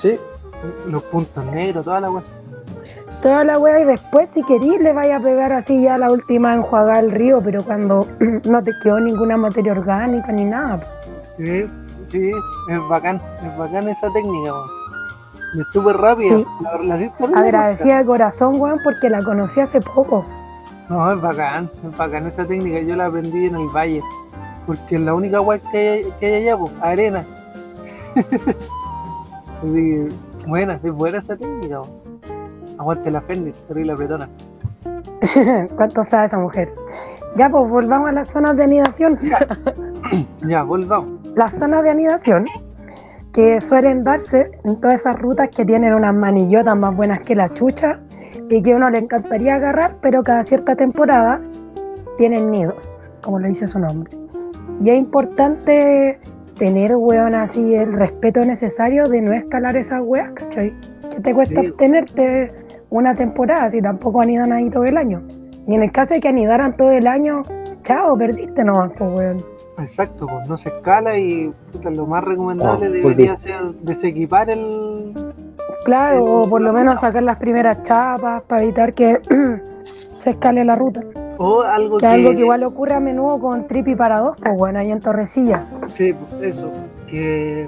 [0.00, 0.18] Sí.
[0.86, 2.22] Los puntos negros, toda la weá.
[3.22, 6.54] Toda la wea y después si querís le vaya a pegar así ya la última
[6.54, 8.06] enjuagada al río, pero cuando
[8.44, 10.80] no te quedó ninguna materia orgánica ni nada.
[11.36, 11.66] Sí,
[12.10, 12.30] sí,
[12.68, 14.80] es bacán, es bacán esa técnica, weón.
[15.54, 16.36] Y es súper rápida.
[16.36, 16.46] Sí.
[16.62, 20.24] La, la Agradecida de corazón, weón, porque la conocí hace poco.
[20.88, 22.80] No, es bacán, es bacán esa técnica.
[22.80, 24.02] Yo la aprendí en el valle.
[24.66, 27.24] Porque es la única weá que hay, que hay allá, pues, arena.
[29.62, 30.08] Así
[30.46, 31.82] buena, es buena esa técnica.
[32.78, 34.28] Aguante la Fendi, terrible apretona.
[35.76, 36.72] ¿Cuánto sabe esa mujer?
[37.36, 39.18] Ya, pues volvamos a las zonas de anidación.
[40.48, 41.20] Ya, volvamos.
[41.36, 42.46] las zonas de anidación
[43.32, 47.48] que suelen darse en todas esas rutas que tienen unas manillotas más buenas que la
[47.52, 48.00] chucha
[48.48, 51.40] y que a uno le encantaría agarrar, pero cada cierta temporada
[52.18, 54.10] tienen nidos, como lo dice su nombre.
[54.80, 56.18] Y es importante
[56.60, 60.72] tener, weón, así el respeto necesario de no escalar esas weas, ¿cachai?
[61.10, 61.66] Que te cuesta Sí.
[61.66, 62.52] abstenerte
[62.90, 65.22] una temporada si tampoco anidan ahí todo el año.
[65.66, 67.42] Y en el caso de que anidaran todo el año,
[67.82, 69.44] chao, perdiste nomás, pues, weón.
[69.78, 75.14] Exacto, pues no se escala y puta, lo más recomendable Ah, debería ser desequipar el.
[75.86, 79.18] Claro, o por lo menos sacar las primeras chapas para evitar que
[80.18, 81.00] se escale la ruta.
[81.42, 84.78] O algo Que algo que igual ocurre a menudo con Tripi para dos, pues bueno,
[84.78, 85.64] ahí en Torrecilla.
[85.94, 86.70] Sí, pues, eso.
[87.08, 87.66] Que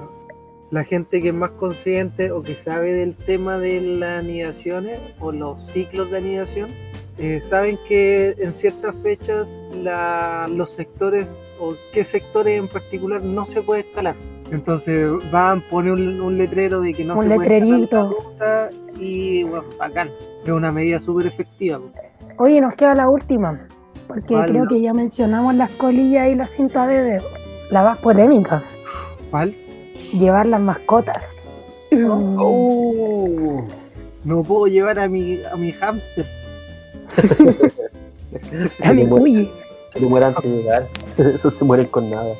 [0.70, 5.32] la gente que es más consciente o que sabe del tema de las anidaciones o
[5.32, 6.68] los ciclos de anidación,
[7.16, 13.46] eh, saben que en ciertas fechas la- los sectores o qué sectores en particular no
[13.46, 14.16] se puede escalar.
[14.50, 17.96] Entonces van, ponen un, un letrero de que no Un se puede escalar letrerito.
[17.96, 18.70] la ruta
[19.00, 20.10] y bueno, bacán.
[20.44, 21.80] Es una medida súper efectiva.
[22.38, 23.66] Oye, nos queda la última,
[24.08, 27.26] porque ¿Cuál, creo que ya mencionamos las colillas y las cintas de dedo.
[27.70, 28.62] La más polémica,
[29.30, 29.54] ¿Cuál?
[30.12, 31.34] llevar las mascotas.
[32.08, 33.62] Oh.
[34.24, 36.24] No puedo llevar a mi, a mi hámster.
[38.82, 39.48] A Se mi
[39.92, 40.88] se le muere antes de llegar.
[41.18, 42.34] Eso se mueren con nada.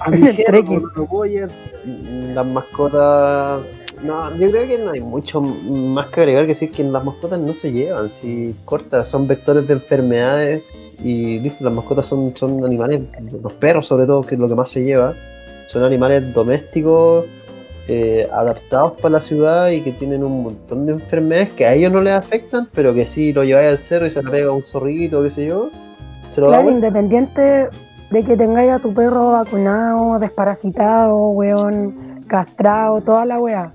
[0.00, 1.50] A mi no lo puedo llevar.
[2.34, 3.62] Las mascotas.
[4.02, 7.38] No, yo creo que no hay mucho más que agregar que decir que las mascotas
[7.38, 8.10] no se llevan.
[8.10, 10.62] Si cortas, son vectores de enfermedades.
[11.02, 13.00] Y listo, las mascotas son, son animales,
[13.42, 15.14] los perros sobre todo, que es lo que más se lleva.
[15.68, 17.26] Son animales domésticos,
[17.88, 21.90] eh, adaptados para la ciudad y que tienen un montón de enfermedades que a ellos
[21.90, 24.62] no les afectan, pero que si lo lleváis al cerro y se le pega un
[24.62, 25.70] zorrito, qué sé yo,
[26.32, 27.68] se lo da Claro, independiente
[28.10, 33.72] de que tengáis a tu perro vacunado, desparasitado, weón, castrado, toda la wea.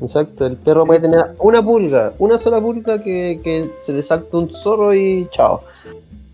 [0.00, 4.38] Exacto, el perro puede tener una pulga, una sola pulga que, que se le salta
[4.38, 5.62] un zorro y chao.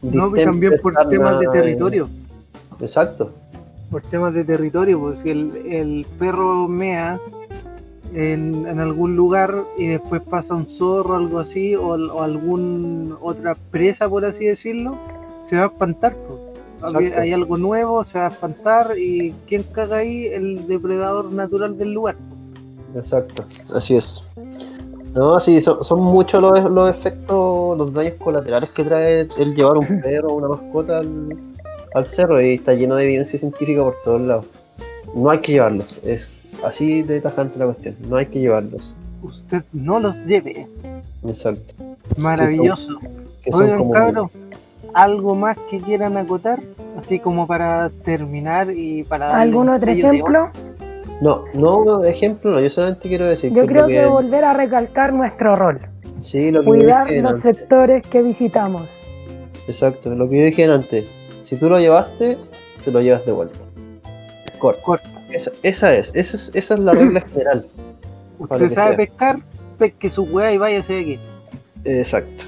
[0.02, 2.08] No, y también por temas de territorio.
[2.80, 3.32] Exacto,
[3.90, 7.18] Por temas de territorio, pues si el, el perro mea
[8.14, 13.16] en, en algún lugar y después pasa un zorro o algo así, o, o algún
[13.20, 14.96] otra presa, por así decirlo,
[15.44, 16.14] se va a espantar.
[16.14, 16.94] pues.
[16.94, 20.26] Hay, hay algo nuevo, se va a espantar y ¿quién caga ahí?
[20.26, 22.14] El depredador natural del lugar.
[22.94, 24.22] Exacto, así es.
[25.14, 29.78] No, sí, son, son muchos los, los efectos, los daños colaterales que trae el llevar
[29.78, 31.36] un perro o una mascota al,
[31.94, 34.44] al cerro y está lleno de evidencia científica por todos lados.
[35.14, 38.94] No hay que llevarlos, es así de tajante la cuestión, no hay que llevarlos.
[39.22, 40.68] Usted no los lleve.
[41.26, 41.74] Exacto.
[42.18, 42.98] Maravilloso.
[43.42, 44.30] Que son Oigan, cabros,
[44.92, 46.62] ¿algo más que quieran acotar?
[46.98, 50.50] Así como para terminar y para darle ¿Algún un otro ejemplo?
[51.20, 55.12] No, no, ejemplo no, yo solamente quiero decir Yo que creo que volver a recalcar
[55.12, 55.80] nuestro rol.
[56.20, 57.56] sí, lo que Cuidar dije los antes.
[57.56, 58.82] sectores que visitamos.
[59.66, 61.06] Exacto, lo que yo dije antes.
[61.42, 62.36] Si tú lo llevaste,
[62.84, 63.58] te lo llevas de vuelta.
[64.58, 64.82] Corta.
[64.82, 65.08] Corta.
[65.30, 67.64] Esa, esa es, esa es, esa es la regla general.
[68.38, 68.96] ¿Usted sabe sea.
[68.96, 69.38] pescar?
[69.78, 71.18] pesque su weá y váyase de aquí.
[71.84, 72.44] Exacto.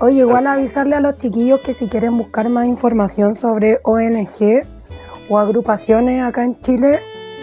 [0.00, 4.62] Oye, igual avisarle a los chiquillos que si quieren buscar más información sobre ONG
[5.28, 7.00] o agrupaciones acá en Chile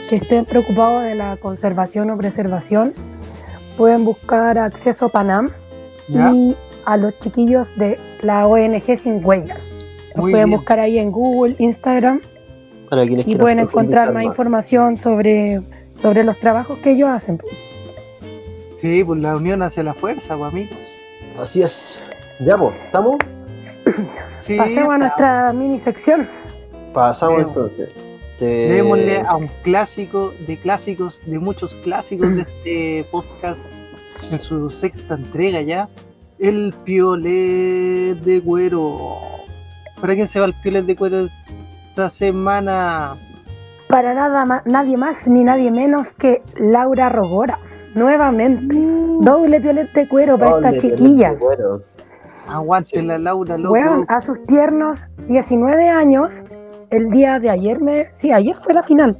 [0.09, 2.93] que estén preocupados de la conservación o preservación,
[3.77, 5.51] pueden buscar Acceso Panam
[6.07, 6.33] ¿Ya?
[6.33, 9.71] y a los chiquillos de la ONG Sin Huellas.
[10.15, 10.59] Los Muy pueden bien.
[10.59, 12.21] buscar ahí en Google, Instagram
[12.89, 17.39] Para quienes y pueden encontrar más información sobre, sobre los trabajos que ellos hacen.
[18.77, 20.77] Sí, pues la unión hace la fuerza, pues amigos.
[21.39, 22.03] Así es.
[22.39, 23.17] Ya, pues, ¿estamos?
[24.41, 26.27] Sí, Pasemos a nuestra mini sección.
[26.93, 27.95] Pasamos entonces.
[28.39, 33.67] Te- Démosle a un clásico de clásicos, de muchos clásicos de este podcast,
[34.31, 35.89] en su sexta entrega ya,
[36.39, 39.17] el piolet de cuero.
[39.99, 41.27] ¿Para quién se va el piolet de cuero
[41.89, 43.15] esta semana?
[43.87, 47.59] Para nada más, nadie más ni nadie menos que Laura Rogora.
[47.95, 48.75] Nuevamente.
[49.21, 51.33] Doble violet de cuero para esta chiquilla.
[51.33, 51.81] Bueno,
[52.47, 53.73] Aguante la Laura, loco.
[53.73, 56.31] Weón, a sus tiernos 19 años,
[56.89, 59.17] el día de ayer, me, sí, ayer fue la final.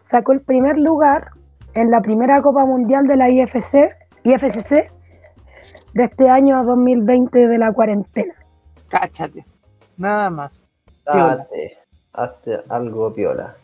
[0.00, 1.30] Sacó el primer lugar
[1.74, 3.88] en la primera Copa Mundial de la IFC,
[4.22, 4.90] IFCC
[5.94, 8.34] de este año 2020 de la cuarentena.
[8.88, 9.44] Cáchate.
[9.96, 10.68] Nada más.
[11.06, 11.78] Date,
[12.12, 13.54] hazte algo piola.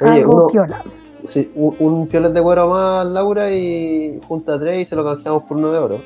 [0.00, 0.82] Oye, Algo uno, piola.
[1.28, 5.44] sí, un, un piolet de cuero más, Laura, y junta tres y se lo canjeamos
[5.44, 5.98] por uno de oro.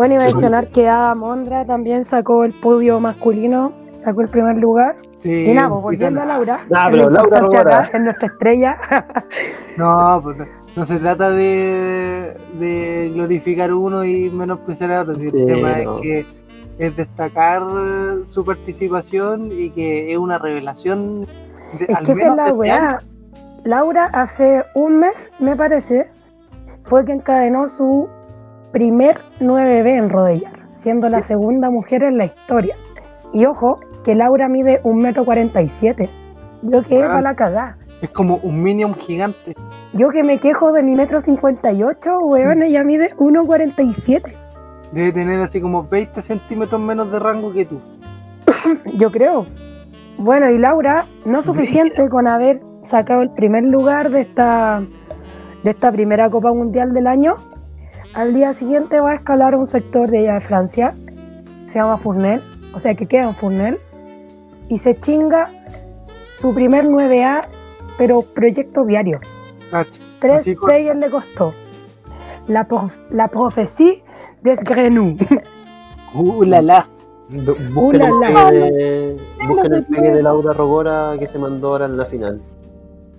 [0.00, 4.96] Bueno, y mencionar que Adam Ondra también sacó el podio masculino, sacó el primer lugar.
[5.18, 8.78] Sí, Y nada, pues, volviendo a Laura, Nah, que pero Laura es nuestra estrella.
[9.76, 15.16] No, pues no, no se trata de, de glorificar uno y menospreciar a otro.
[15.16, 15.96] si Sí, el tema no.
[15.96, 16.26] es que
[16.78, 17.62] es destacar
[18.24, 21.26] su participación y que es una revelación.
[21.78, 22.90] De, Es al que esa es menos la este weá.
[22.92, 22.98] año.
[23.64, 26.08] Laura hace un mes, me parece,
[26.84, 28.08] fue que encadenó su
[28.72, 32.76] primer 9B en Rodellar, siendo la segunda mujer en la historia.
[33.32, 36.10] Y ojo, que Laura mide 1,47 m.
[36.62, 37.06] Yo que Ah.
[37.06, 37.76] para la cagá.
[38.02, 39.54] Es como un minion gigante.
[39.92, 44.34] Yo que me quejo de mi metro 58, weón, ella mide 1,47.
[44.92, 47.80] Debe tener así como 20 centímetros menos de rango que tú.
[48.96, 49.46] Yo creo.
[50.16, 54.82] Bueno, y Laura, no suficiente con haber sacado el primer lugar de esta,
[55.62, 57.36] de esta primera Copa Mundial del año,
[58.14, 60.94] al día siguiente va a escalar a un sector de allá de Francia,
[61.66, 62.42] se llama Fournel,
[62.74, 63.78] o sea que queda en Fournel,
[64.68, 65.50] y se chinga
[66.38, 67.40] su primer 9A,
[67.98, 69.20] pero proyecto diario.
[69.70, 69.90] Cacha.
[70.20, 71.52] Tres players le costó.
[72.46, 73.94] La, prof- la profecía
[74.42, 75.16] de Grenou.
[76.12, 76.88] Uh, la la.
[77.32, 78.48] El, Ulala.
[78.50, 82.40] pegue de, busquen el pegue de Laura Rogora que se mandó ahora en la final.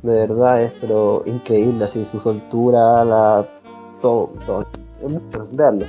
[0.02, 3.48] De verdad es pero increíble, así su soltura, la
[4.02, 4.66] todo, todo.
[5.04, 5.86] Es mucho, veanlo.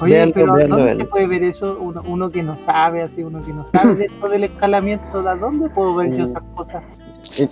[0.00, 1.04] Oye, Véanlo, pero véanlo, ¿dónde véanlo.
[1.04, 1.78] se puede ver eso?
[1.80, 5.36] Uno, uno que no sabe, así, uno que no sabe de esto del escalamiento, ¿de
[5.38, 6.30] dónde puedo ver yo Mm.
[6.30, 6.82] esas cosas?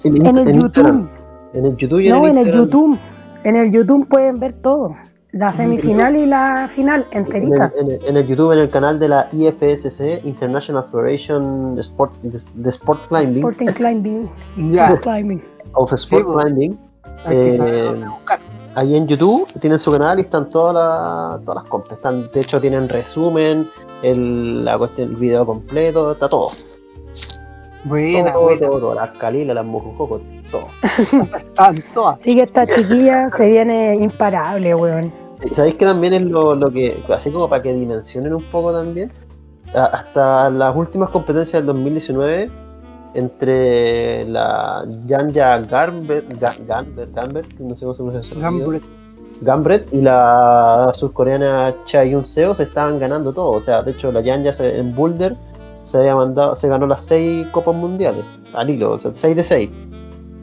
[0.04, 0.64] En, en En el YouTube.
[0.64, 1.08] Instagram.
[1.54, 2.52] En el YouTube y en No, el en el.
[2.52, 2.98] YouTube.
[3.44, 4.94] En el YouTube pueden ver todo.
[5.32, 7.72] La semifinal y la final En enterita.
[7.78, 12.12] el, en el- en el YouTube, en el canal de la IFSC, International Federation Sport,
[12.22, 14.30] de, de Sport Climbing, Sporting Climbing.
[15.02, 15.42] Climbing.
[15.74, 16.44] of Sport pues.
[16.44, 16.78] Climbing,
[17.28, 18.04] eh.
[18.76, 21.92] Ahí en YouTube tienen su canal y están todas las todas las compras.
[21.92, 23.68] Están, de hecho, tienen resumen,
[24.02, 26.48] el, la cuestión, el video completo, está todo.
[27.84, 28.66] Buena, todo, buena.
[28.66, 30.68] todo, todo, las calilas, las mojococos, todo.
[31.36, 32.20] Están todas.
[32.20, 35.12] Así que esta chiquilla se viene imparable, weón.
[35.52, 39.12] ¿Sabéis que también es lo, lo que, así como para que dimensionen un poco también?
[39.74, 42.50] Hasta las últimas competencias del 2019,
[43.16, 48.82] entre la Janja Gambert, Ga- Gambert, Gambert, no sé cómo se pronuncia Gambret.
[49.42, 53.50] Gambret y la surcoreana Cha Yun Seo se estaban ganando todo.
[53.50, 55.36] O sea, de hecho, la Janja en Boulder
[55.84, 59.44] se había mandado, se ganó las seis copas mundiales al hilo, o sea, 6 de
[59.44, 59.70] 6.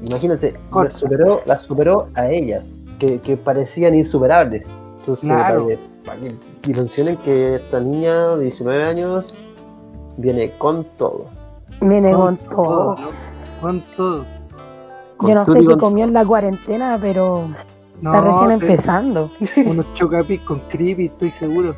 [0.09, 0.53] Imagínate,
[0.83, 4.63] las superó, las superó a ellas, que, que parecían insuperables.
[4.99, 5.65] Entonces, Claro.
[5.65, 9.33] para que, para que dimensionen que esta niña de 19 años
[10.17, 11.27] viene con todo.
[11.83, 12.95] Viene con todo.
[13.61, 14.25] Con todo.
[15.17, 17.49] Con Yo no todo sé qué comió en la cuarentena, pero
[18.01, 19.31] No, está recién sí, empezando.
[19.65, 21.75] Unos chocapis con creepy, estoy seguro.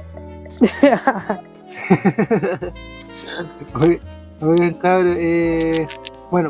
[4.42, 5.88] Oigan, cabrón, eh,
[6.30, 6.50] bueno,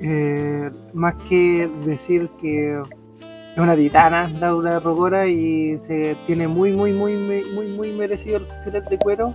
[0.00, 6.92] eh, más que decir que es una titana Laura Rogora y se tiene muy, muy,
[6.92, 9.34] muy, muy, muy, muy merecido el filet de cuero.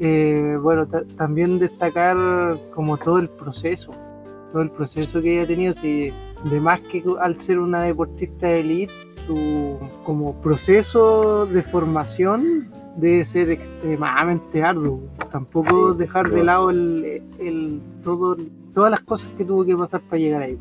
[0.00, 2.16] Eh, bueno, ta- también destacar
[2.74, 3.92] como todo el proceso,
[4.52, 6.12] todo el proceso que ella ha tenido, si
[6.50, 8.92] de más que al ser una deportista de elite,
[9.26, 15.00] su como proceso de formación debe ser extremadamente arduo.
[15.32, 18.36] Tampoco dejar de lado el, el, todo,
[18.74, 20.58] todas las cosas que tuvo que pasar para llegar ahí.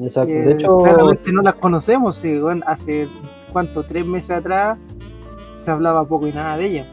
[0.00, 0.32] Exacto.
[0.32, 2.16] Eh, de hecho, claramente no las conocemos.
[2.16, 3.06] sí, bueno, hace
[3.52, 4.78] cuánto, tres meses atrás
[5.62, 6.86] se hablaba poco y nada de ella.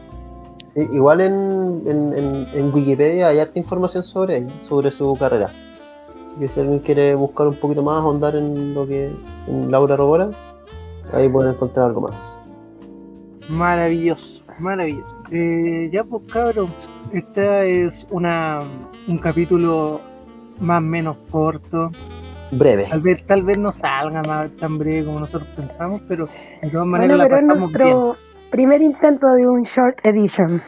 [0.92, 5.46] Igual en, en, en, en Wikipedia hay harta información sobre ella, sobre su carrera.
[5.46, 9.10] Así que si alguien quiere buscar un poquito más, ahondar en lo que
[9.46, 10.30] en Laura Robora,
[11.12, 12.38] ahí pueden encontrar algo más.
[13.48, 15.06] Maravilloso, maravilloso.
[15.30, 16.70] Eh, ya pues cabros,
[17.12, 18.62] esta es una
[19.06, 20.00] un capítulo
[20.60, 21.90] más o menos corto.
[22.50, 22.86] Breve.
[22.88, 26.28] Tal vez, tal vez no salga más tan breve como nosotros pensamos, pero
[26.62, 28.16] de todas maneras Bueno, la pasamos nuestro
[28.50, 30.62] primer intento de un short edition.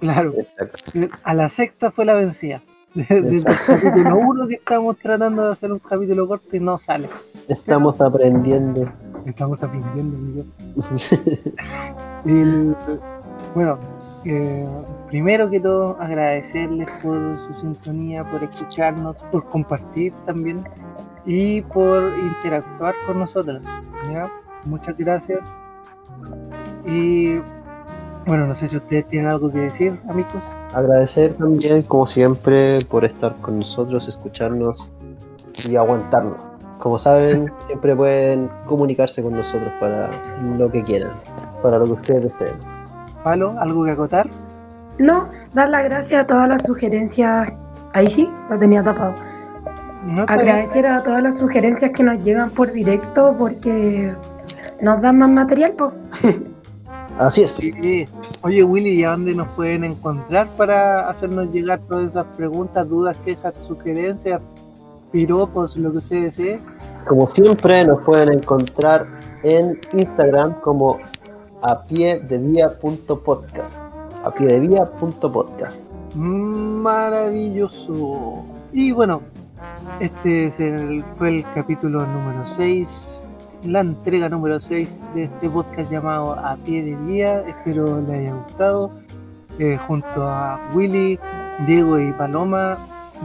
[0.00, 0.32] Claro.
[0.36, 0.90] Exacto.
[1.24, 2.62] A la sexta fue la vencida.
[2.94, 7.08] Desde el capítulo uno que estamos tratando de hacer un capítulo corto y no sale.
[7.48, 8.92] Estamos aprendiendo.
[9.24, 10.46] Estamos aprendiendo, Miguel.
[12.26, 12.76] El-
[13.54, 13.78] bueno,
[14.24, 14.66] eh,
[15.08, 20.64] primero que todo, agradecerles por su sintonía, por escucharnos, por compartir también
[21.26, 23.62] y por interactuar con nosotros.
[24.12, 24.30] ¿ya?
[24.64, 25.46] Muchas gracias.
[26.92, 27.40] Y
[28.26, 30.42] bueno, no sé si ustedes tienen algo que decir, amigos.
[30.74, 34.92] Agradecer también, como siempre, por estar con nosotros, escucharnos
[35.68, 36.52] y aguantarnos.
[36.78, 40.10] Como saben, siempre pueden comunicarse con nosotros para
[40.58, 41.12] lo que quieran,
[41.62, 42.56] para lo que ustedes deseen.
[43.24, 44.28] Palo, ¿algo que acotar?
[44.98, 47.50] No, dar las gracias a todas las sugerencias.
[47.94, 49.14] Ahí sí, lo tenía tapado.
[50.06, 50.22] No.
[50.28, 54.14] Agradecer a todas las sugerencias que nos llegan por directo porque
[54.80, 55.72] nos dan más material.
[55.72, 55.92] po.
[57.18, 57.50] Así es.
[57.52, 58.08] Sí.
[58.42, 63.16] Oye, Willy, ¿y a dónde nos pueden encontrar para hacernos llegar todas esas preguntas, dudas,
[63.24, 64.40] quejas, sugerencias,
[65.12, 66.60] piropos, lo que usted desee?
[67.06, 69.06] Como siempre, nos pueden encontrar
[69.42, 70.98] en Instagram como
[71.62, 73.78] a pie de vía.podcast.
[74.24, 75.82] A pie de vía.podcast.
[77.12, 78.44] Maravilloso.
[78.72, 79.20] Y bueno,
[80.00, 83.21] este es el- fue el capítulo número 6,
[83.64, 87.44] la entrega número 6 de este podcast llamado A Pie de Vía.
[87.46, 88.90] Espero les haya gustado.
[89.58, 91.18] Eh, junto a Willy,
[91.66, 92.78] Diego y Paloma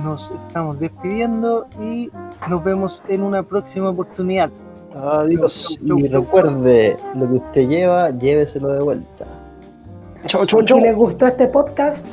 [0.04, 2.12] nos estamos despidiendo y
[2.50, 4.50] nos vemos en una próxima oportunidad.
[4.96, 5.78] Adiós.
[5.80, 6.22] Chau, chau, Y chau.
[6.22, 9.26] recuerde, lo que usted lleva, lléveselo de vuelta.
[10.26, 10.80] Chau, chau, Si chau.
[10.80, 12.06] les gustó este podcast,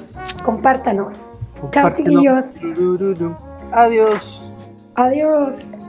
[0.44, 1.12] compártanos.
[1.14, 2.20] Chao, Compártelo.
[2.20, 2.44] chiquillos.
[3.72, 4.52] Adiós.
[4.94, 5.83] Adiós.